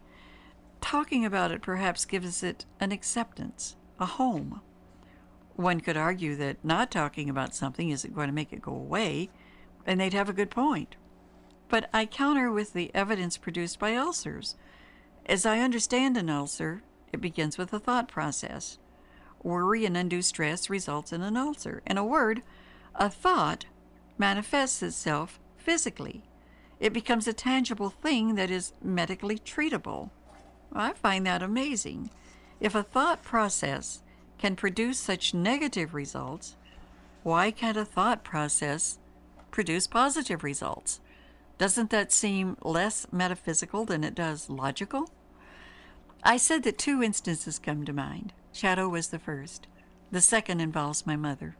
Talking 0.82 1.26
about 1.26 1.52
it 1.52 1.62
perhaps 1.62 2.06
gives 2.06 2.44
it 2.44 2.66
an 2.80 2.92
acceptance, 2.92 3.76
a 4.00 4.06
home. 4.06 4.62
One 5.56 5.82
could 5.82 5.98
argue 5.98 6.36
that 6.36 6.64
not 6.64 6.92
talking 6.92 7.30
about 7.30 7.56
something 7.56 7.90
isn't 7.90 8.16
going 8.16 8.28
to 8.28 8.34
make 8.34 8.54
it 8.54 8.62
go 8.62 8.74
away, 8.74 9.30
and 9.86 10.00
they'd 10.00 10.14
have 10.14 10.30
a 10.30 10.34
good 10.34 10.52
point. 10.52 10.96
But 11.68 11.90
I 11.94 12.06
counter 12.06 12.52
with 12.52 12.74
the 12.74 12.92
evidence 12.94 13.38
produced 13.38 13.80
by 13.80 13.96
ulcers. 13.96 14.56
As 15.26 15.46
I 15.46 15.60
understand 15.60 16.16
an 16.18 16.30
ulcer, 16.30 16.84
it 17.12 17.22
begins 17.22 17.58
with 17.58 17.74
a 17.74 17.80
thought 17.80 18.08
process. 18.08 18.78
Worry 19.44 19.86
and 19.86 19.96
undue 19.96 20.22
stress 20.22 20.70
results 20.70 21.14
in 21.14 21.22
an 21.22 21.38
ulcer. 21.38 21.82
In 21.86 21.98
a 21.98 22.06
word, 22.06 22.44
a 22.96 23.10
thought 23.10 23.66
manifests 24.18 24.84
itself 24.84 25.40
physically. 25.58 26.24
It 26.80 26.94
becomes 26.94 27.28
a 27.28 27.34
tangible 27.34 27.90
thing 27.90 28.36
that 28.36 28.52
is 28.52 28.74
medically 28.82 29.38
treatable. 29.38 30.10
I 30.74 30.94
find 30.94 31.26
that 31.26 31.42
amazing. 31.44 32.10
If 32.60 32.76
a 32.76 32.84
thought 32.84 33.24
process 33.24 34.02
can 34.38 34.56
produce 34.56 35.00
such 35.00 35.34
negative 35.34 35.94
results, 35.94 36.56
why 37.24 37.52
can't 37.52 37.78
a 37.78 37.86
thought 37.86 38.24
process 38.24 38.98
produce 39.52 39.88
positive 39.88 40.44
results? 40.44 41.00
Doesn't 41.58 41.90
that 41.90 42.12
seem 42.12 42.56
less 42.62 43.08
metaphysical 43.12 43.84
than 43.84 44.04
it 44.04 44.16
does 44.16 44.50
logical? 44.50 45.10
I 46.24 46.38
said 46.38 46.64
that 46.64 46.78
two 46.78 47.02
instances 47.02 47.60
come 47.60 47.86
to 47.86 47.94
mind. 47.94 48.34
Shadow 48.52 48.90
was 48.90 49.08
the 49.08 49.20
first. 49.20 49.68
The 50.12 50.22
second 50.22 50.60
involves 50.60 51.06
my 51.06 51.16
mother. 51.16 51.56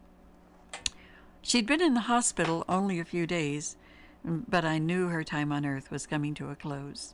She'd 1.42 1.66
been 1.66 1.82
in 1.82 1.94
the 1.94 2.02
hospital 2.02 2.66
only 2.68 3.00
a 3.00 3.06
few 3.06 3.26
days, 3.26 3.78
but 4.24 4.66
I 4.66 4.78
knew 4.78 5.08
her 5.08 5.24
time 5.24 5.52
on 5.52 5.66
earth 5.66 5.90
was 5.90 6.06
coming 6.06 6.34
to 6.36 6.50
a 6.50 6.56
close. 6.56 7.14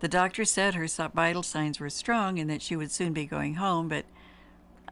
The 0.00 0.08
doctor 0.08 0.44
said 0.44 0.74
her 0.74 0.86
vital 0.86 1.42
signs 1.42 1.80
were 1.80 1.90
strong 1.90 2.38
and 2.38 2.48
that 2.48 2.62
she 2.62 2.76
would 2.76 2.90
soon 2.90 3.12
be 3.12 3.26
going 3.26 3.54
home, 3.54 3.88
but 3.88 4.04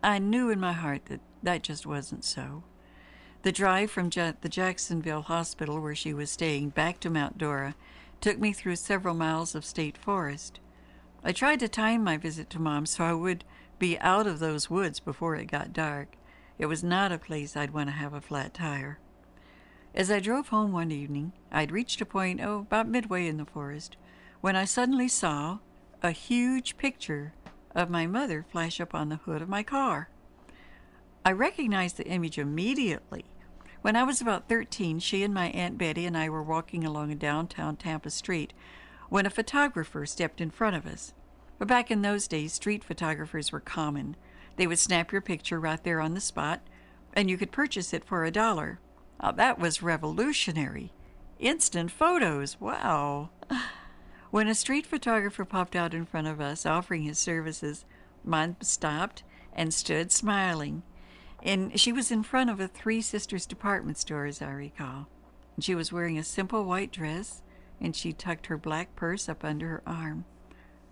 I 0.03 0.19
knew 0.19 0.51
in 0.51 0.61
my 0.61 0.73
heart 0.73 1.07
that 1.07 1.21
that 1.43 1.63
just 1.63 1.87
wasn't 1.87 2.25
so. 2.25 2.65
The 3.43 3.53
drive 3.53 3.91
from 3.91 4.09
the 4.11 4.49
Jacksonville 4.49 5.23
hospital 5.23 5.81
where 5.81 5.95
she 5.95 6.15
was 6.15 6.31
staying 6.31 6.71
back 6.71 7.01
to 7.01 7.11
Mount 7.11 7.39
Dora 7.39 7.75
took 8.21 8.39
me 8.39 8.53
through 8.53 8.77
several 8.77 9.15
miles 9.15 9.55
of 9.55 9.65
state 9.65 9.99
forest. 9.99 10.61
I 11.27 11.33
tried 11.33 11.61
to 11.61 11.69
time 11.69 12.05
my 12.05 12.19
visit 12.19 12.51
to 12.51 12.61
Mom 12.61 12.85
so 12.85 13.03
I 13.03 13.15
would 13.15 13.45
be 13.79 13.99
out 14.01 14.27
of 14.27 14.41
those 14.41 14.69
woods 14.69 15.01
before 15.01 15.37
it 15.37 15.47
got 15.47 15.73
dark. 15.73 16.17
It 16.59 16.67
was 16.67 16.85
not 16.85 17.13
a 17.13 17.19
place 17.19 17.57
I'd 17.57 17.73
want 17.73 17.89
to 17.89 17.95
have 17.95 18.13
a 18.13 18.21
flat 18.21 18.53
tire. 18.53 18.99
As 19.95 20.11
I 20.11 20.21
drove 20.21 20.49
home 20.49 20.71
one 20.71 20.91
evening, 20.91 21.33
I'd 21.51 21.73
reached 21.73 22.03
a 22.03 22.07
point, 22.07 22.43
oh, 22.43 22.59
about 22.59 22.89
midway 22.89 23.27
in 23.27 23.39
the 23.39 23.47
forest, 23.47 23.97
when 24.43 24.55
I 24.55 24.67
suddenly 24.67 25.09
saw 25.09 25.61
a 26.03 26.11
huge 26.11 26.77
picture 26.77 27.33
of 27.75 27.89
my 27.89 28.07
mother 28.07 28.45
flash 28.51 28.79
up 28.79 28.95
on 28.95 29.09
the 29.09 29.17
hood 29.17 29.41
of 29.41 29.49
my 29.49 29.63
car. 29.63 30.11
I 31.25 31.33
recognized 31.33 31.97
the 31.97 32.07
image 32.07 32.39
immediately. 32.39 33.25
When 33.81 33.97
I 33.97 34.03
was 34.03 34.21
about 34.21 34.49
13, 34.49 34.99
she 34.99 35.23
and 35.23 35.33
my 35.33 35.47
Aunt 35.49 35.79
Betty 35.79 36.05
and 36.05 36.19
I 36.19 36.29
were 36.29 36.43
walking 36.43 36.85
along 36.85 37.11
a 37.13 37.15
downtown 37.15 37.77
Tampa 37.77 38.11
street 38.11 38.53
when 39.09 39.27
a 39.27 39.31
photographer 39.31 40.07
stepped 40.07 40.41
in 40.41 40.51
front 40.51 40.77
of 40.77 40.87
us. 40.87 41.15
But 41.59 41.69
back 41.69 41.91
in 41.91 42.03
those 42.03 42.29
days, 42.29 42.53
street 42.53 42.83
photographers 42.83 43.53
were 43.53 43.61
common. 43.61 44.17
They 44.57 44.67
would 44.67 44.79
snap 44.79 45.13
your 45.13 45.21
picture 45.21 45.61
right 45.61 45.83
there 45.83 46.01
on 46.01 46.15
the 46.15 46.21
spot, 46.21 46.61
and 47.13 47.31
you 47.31 47.37
could 47.37 47.53
purchase 47.53 47.93
it 47.93 48.05
for 48.05 48.25
a 48.25 48.31
dollar. 48.31 48.81
That 49.35 49.59
was 49.59 49.83
revolutionary. 49.83 50.93
Instant 51.39 51.91
photos. 51.91 52.61
Wow. 52.61 53.31
When 54.31 54.49
a 54.49 54.55
street 54.57 54.85
photographer 54.85 55.45
popped 55.45 55.77
out 55.77 55.95
in 55.95 56.07
front 56.07 56.27
of 56.27 56.41
us 56.41 56.67
offering 56.67 57.05
his 57.05 57.21
services, 57.21 57.85
Mom 58.25 58.57
stopped 58.63 59.23
and 59.53 59.73
stood 59.73 60.11
smiling. 60.11 60.83
And 61.41 61.79
she 61.79 61.93
was 61.93 62.11
in 62.11 62.25
front 62.25 62.51
of 62.51 62.59
a 62.59 62.67
Three 62.67 63.01
Sisters 63.01 63.47
department 63.47 63.97
store, 63.97 64.27
as 64.27 64.43
I 64.43 64.51
recall. 64.51 65.07
She 65.61 65.77
was 65.77 65.93
wearing 65.93 66.19
a 66.19 66.25
simple 66.25 66.65
white 66.65 66.91
dress, 66.91 67.43
and 67.81 67.95
she 67.95 68.13
tucked 68.13 68.47
her 68.47 68.57
black 68.57 68.95
purse 68.97 69.29
up 69.29 69.45
under 69.45 69.69
her 69.69 69.83
arm. 69.87 70.25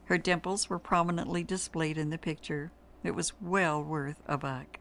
Her 0.05 0.19
dimples 0.19 0.69
were 0.69 0.79
prominently 0.79 1.43
displayed 1.43 1.97
in 1.97 2.11
the 2.11 2.19
picture. 2.19 2.73
It 3.03 3.15
was 3.15 3.41
well 3.41 3.83
worth 3.83 4.23
a 4.27 4.37
buck. 4.37 4.79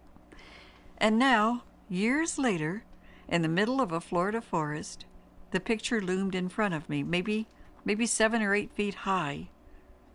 And 0.97 1.17
now, 1.17 1.63
years 1.89 2.37
later, 2.37 2.83
in 3.27 3.41
the 3.41 3.47
middle 3.47 3.81
of 3.81 3.91
a 3.91 4.01
Florida 4.01 4.41
forest, 4.41 5.05
the 5.51 5.59
picture 5.59 6.01
loomed 6.01 6.35
in 6.35 6.49
front 6.49 6.73
of 6.73 6.89
me, 6.89 7.03
maybe 7.03 7.47
maybe 7.83 8.05
seven 8.05 8.41
or 8.41 8.53
eight 8.53 8.71
feet 8.71 8.93
high. 8.93 9.49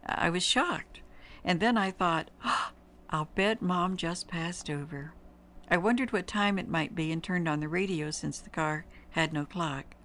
I 0.04 0.30
was 0.30 0.42
shocked. 0.42 1.00
And 1.44 1.60
then 1.60 1.76
I 1.76 1.90
thought, 1.90 2.30
oh, 2.44 2.70
I'll 3.10 3.28
bet 3.34 3.62
Mom 3.62 3.96
just 3.96 4.28
passed 4.28 4.70
over. 4.70 5.14
I 5.68 5.76
wondered 5.76 6.12
what 6.12 6.26
time 6.26 6.58
it 6.58 6.68
might 6.68 6.94
be 6.94 7.10
and 7.10 7.22
turned 7.22 7.48
on 7.48 7.60
the 7.60 7.68
radio 7.68 8.10
since 8.10 8.38
the 8.38 8.50
car 8.50 8.86
had 9.10 9.32
no 9.32 9.44
clock. 9.44 9.95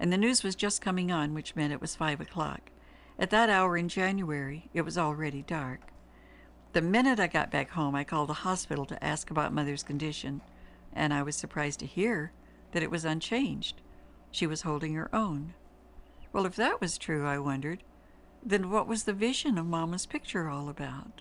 And 0.00 0.10
the 0.10 0.16
news 0.16 0.42
was 0.42 0.56
just 0.56 0.80
coming 0.80 1.12
on, 1.12 1.34
which 1.34 1.54
meant 1.54 1.74
it 1.74 1.80
was 1.80 1.94
five 1.94 2.20
o'clock. 2.20 2.70
At 3.18 3.28
that 3.30 3.50
hour 3.50 3.76
in 3.76 3.90
January, 3.90 4.70
it 4.72 4.80
was 4.80 4.96
already 4.96 5.42
dark. 5.42 5.92
The 6.72 6.80
minute 6.80 7.20
I 7.20 7.26
got 7.26 7.50
back 7.50 7.70
home, 7.70 7.94
I 7.94 8.02
called 8.02 8.30
the 8.30 8.34
hospital 8.34 8.86
to 8.86 9.04
ask 9.04 9.30
about 9.30 9.52
Mother's 9.52 9.82
condition, 9.82 10.40
and 10.94 11.12
I 11.12 11.22
was 11.22 11.36
surprised 11.36 11.80
to 11.80 11.86
hear 11.86 12.32
that 12.72 12.82
it 12.82 12.90
was 12.90 13.04
unchanged. 13.04 13.82
She 14.30 14.46
was 14.46 14.62
holding 14.62 14.94
her 14.94 15.14
own. 15.14 15.52
Well, 16.32 16.46
if 16.46 16.56
that 16.56 16.80
was 16.80 16.96
true, 16.96 17.26
I 17.26 17.38
wondered, 17.38 17.82
then 18.42 18.70
what 18.70 18.86
was 18.86 19.04
the 19.04 19.12
vision 19.12 19.58
of 19.58 19.66
Mama's 19.66 20.06
picture 20.06 20.48
all 20.48 20.70
about? 20.70 21.20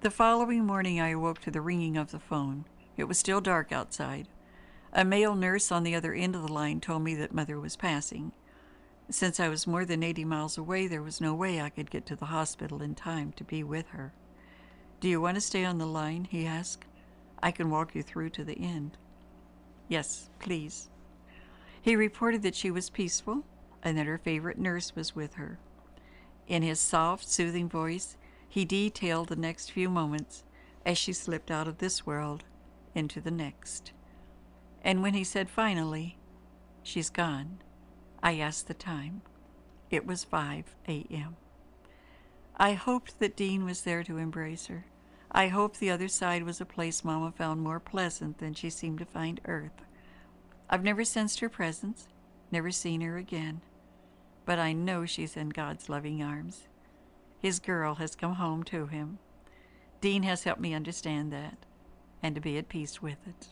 The 0.00 0.10
following 0.10 0.64
morning, 0.64 1.00
I 1.00 1.10
awoke 1.10 1.40
to 1.42 1.50
the 1.52 1.60
ringing 1.60 1.96
of 1.96 2.10
the 2.10 2.18
phone. 2.18 2.64
It 2.96 3.04
was 3.04 3.18
still 3.18 3.40
dark 3.40 3.70
outside. 3.70 4.26
A 4.92 5.04
male 5.04 5.34
nurse 5.34 5.70
on 5.70 5.82
the 5.82 5.94
other 5.94 6.14
end 6.14 6.34
of 6.34 6.42
the 6.42 6.52
line 6.52 6.80
told 6.80 7.02
me 7.02 7.14
that 7.16 7.34
Mother 7.34 7.60
was 7.60 7.76
passing. 7.76 8.32
Since 9.10 9.38
I 9.38 9.48
was 9.48 9.66
more 9.66 9.84
than 9.84 10.02
80 10.02 10.24
miles 10.24 10.58
away, 10.58 10.86
there 10.86 11.02
was 11.02 11.20
no 11.20 11.34
way 11.34 11.60
I 11.60 11.70
could 11.70 11.90
get 11.90 12.06
to 12.06 12.16
the 12.16 12.26
hospital 12.26 12.82
in 12.82 12.94
time 12.94 13.32
to 13.32 13.44
be 13.44 13.62
with 13.62 13.88
her. 13.88 14.12
Do 15.00 15.08
you 15.08 15.20
want 15.20 15.36
to 15.36 15.40
stay 15.40 15.64
on 15.64 15.78
the 15.78 15.86
line? 15.86 16.26
he 16.30 16.46
asked. 16.46 16.84
I 17.42 17.50
can 17.50 17.70
walk 17.70 17.94
you 17.94 18.02
through 18.02 18.30
to 18.30 18.44
the 18.44 18.58
end. 18.58 18.96
Yes, 19.88 20.28
please. 20.38 20.88
He 21.80 21.94
reported 21.94 22.42
that 22.42 22.54
she 22.54 22.70
was 22.70 22.90
peaceful 22.90 23.44
and 23.82 23.96
that 23.96 24.06
her 24.06 24.18
favorite 24.18 24.58
nurse 24.58 24.96
was 24.96 25.14
with 25.14 25.34
her. 25.34 25.58
In 26.46 26.62
his 26.62 26.80
soft, 26.80 27.28
soothing 27.28 27.68
voice, 27.68 28.16
he 28.48 28.64
detailed 28.64 29.28
the 29.28 29.36
next 29.36 29.70
few 29.70 29.88
moments 29.88 30.44
as 30.84 30.98
she 30.98 31.12
slipped 31.12 31.50
out 31.50 31.68
of 31.68 31.78
this 31.78 32.06
world 32.06 32.44
into 32.94 33.20
the 33.20 33.30
next. 33.30 33.92
And 34.82 35.02
when 35.02 35.14
he 35.14 35.24
said 35.24 35.50
finally, 35.50 36.18
She's 36.88 37.10
gone, 37.10 37.58
I 38.22 38.38
asked 38.38 38.66
the 38.66 38.72
time. 38.72 39.20
It 39.90 40.06
was 40.06 40.24
5 40.24 40.74
a.m. 40.88 41.36
I 42.56 42.72
hoped 42.72 43.18
that 43.18 43.36
Dean 43.36 43.66
was 43.66 43.82
there 43.82 44.02
to 44.04 44.16
embrace 44.16 44.68
her. 44.68 44.86
I 45.30 45.48
hoped 45.48 45.80
the 45.80 45.90
other 45.90 46.08
side 46.08 46.44
was 46.44 46.62
a 46.62 46.64
place 46.64 47.04
Mama 47.04 47.30
found 47.30 47.60
more 47.60 47.78
pleasant 47.78 48.38
than 48.38 48.54
she 48.54 48.70
seemed 48.70 49.00
to 49.00 49.04
find 49.04 49.38
Earth. 49.44 49.82
I've 50.70 50.82
never 50.82 51.04
sensed 51.04 51.40
her 51.40 51.50
presence, 51.50 52.08
never 52.50 52.70
seen 52.70 53.02
her 53.02 53.18
again, 53.18 53.60
but 54.46 54.58
I 54.58 54.72
know 54.72 55.04
she's 55.04 55.36
in 55.36 55.50
God's 55.50 55.90
loving 55.90 56.22
arms. 56.22 56.68
His 57.38 57.58
girl 57.58 57.96
has 57.96 58.16
come 58.16 58.36
home 58.36 58.62
to 58.64 58.86
him. 58.86 59.18
Dean 60.00 60.22
has 60.22 60.44
helped 60.44 60.62
me 60.62 60.72
understand 60.72 61.30
that 61.34 61.58
and 62.22 62.34
to 62.34 62.40
be 62.40 62.56
at 62.56 62.70
peace 62.70 63.02
with 63.02 63.18
it. 63.26 63.48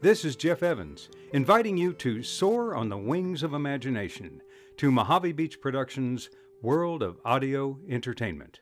This 0.00 0.24
is 0.24 0.36
Jeff 0.36 0.62
Evans, 0.62 1.08
inviting 1.32 1.76
you 1.76 1.92
to 1.94 2.22
soar 2.22 2.74
on 2.74 2.88
the 2.88 2.98
wings 2.98 3.42
of 3.42 3.54
imagination 3.54 4.42
to 4.76 4.90
Mojave 4.90 5.32
Beach 5.32 5.60
Productions' 5.60 6.30
World 6.60 7.02
of 7.02 7.18
Audio 7.24 7.78
Entertainment. 7.88 8.60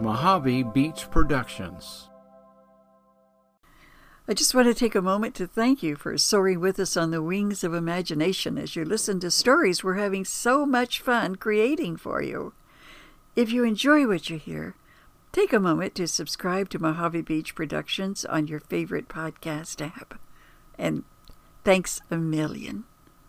Mojave 0.00 0.64
Beach 0.64 1.10
Productions. 1.10 2.08
I 4.26 4.34
just 4.34 4.54
want 4.54 4.68
to 4.68 4.74
take 4.74 4.94
a 4.94 5.02
moment 5.02 5.34
to 5.34 5.46
thank 5.46 5.82
you 5.82 5.96
for 5.96 6.16
soaring 6.16 6.60
with 6.60 6.78
us 6.80 6.96
on 6.96 7.10
the 7.10 7.22
wings 7.22 7.62
of 7.62 7.74
imagination 7.74 8.56
as 8.56 8.74
you 8.74 8.84
listen 8.84 9.20
to 9.20 9.30
stories 9.30 9.84
we're 9.84 9.94
having 9.94 10.24
so 10.24 10.64
much 10.64 11.00
fun 11.00 11.36
creating 11.36 11.96
for 11.96 12.22
you. 12.22 12.54
If 13.36 13.52
you 13.52 13.64
enjoy 13.64 14.06
what 14.06 14.30
you 14.30 14.38
hear, 14.38 14.74
take 15.32 15.52
a 15.52 15.60
moment 15.60 15.94
to 15.96 16.06
subscribe 16.08 16.70
to 16.70 16.78
Mojave 16.78 17.22
Beach 17.22 17.54
Productions 17.54 18.24
on 18.24 18.46
your 18.46 18.60
favorite 18.60 19.08
podcast 19.08 19.84
app. 19.84 20.18
And 20.78 21.04
thanks 21.64 22.00
a 22.10 22.16
million. 22.16 22.84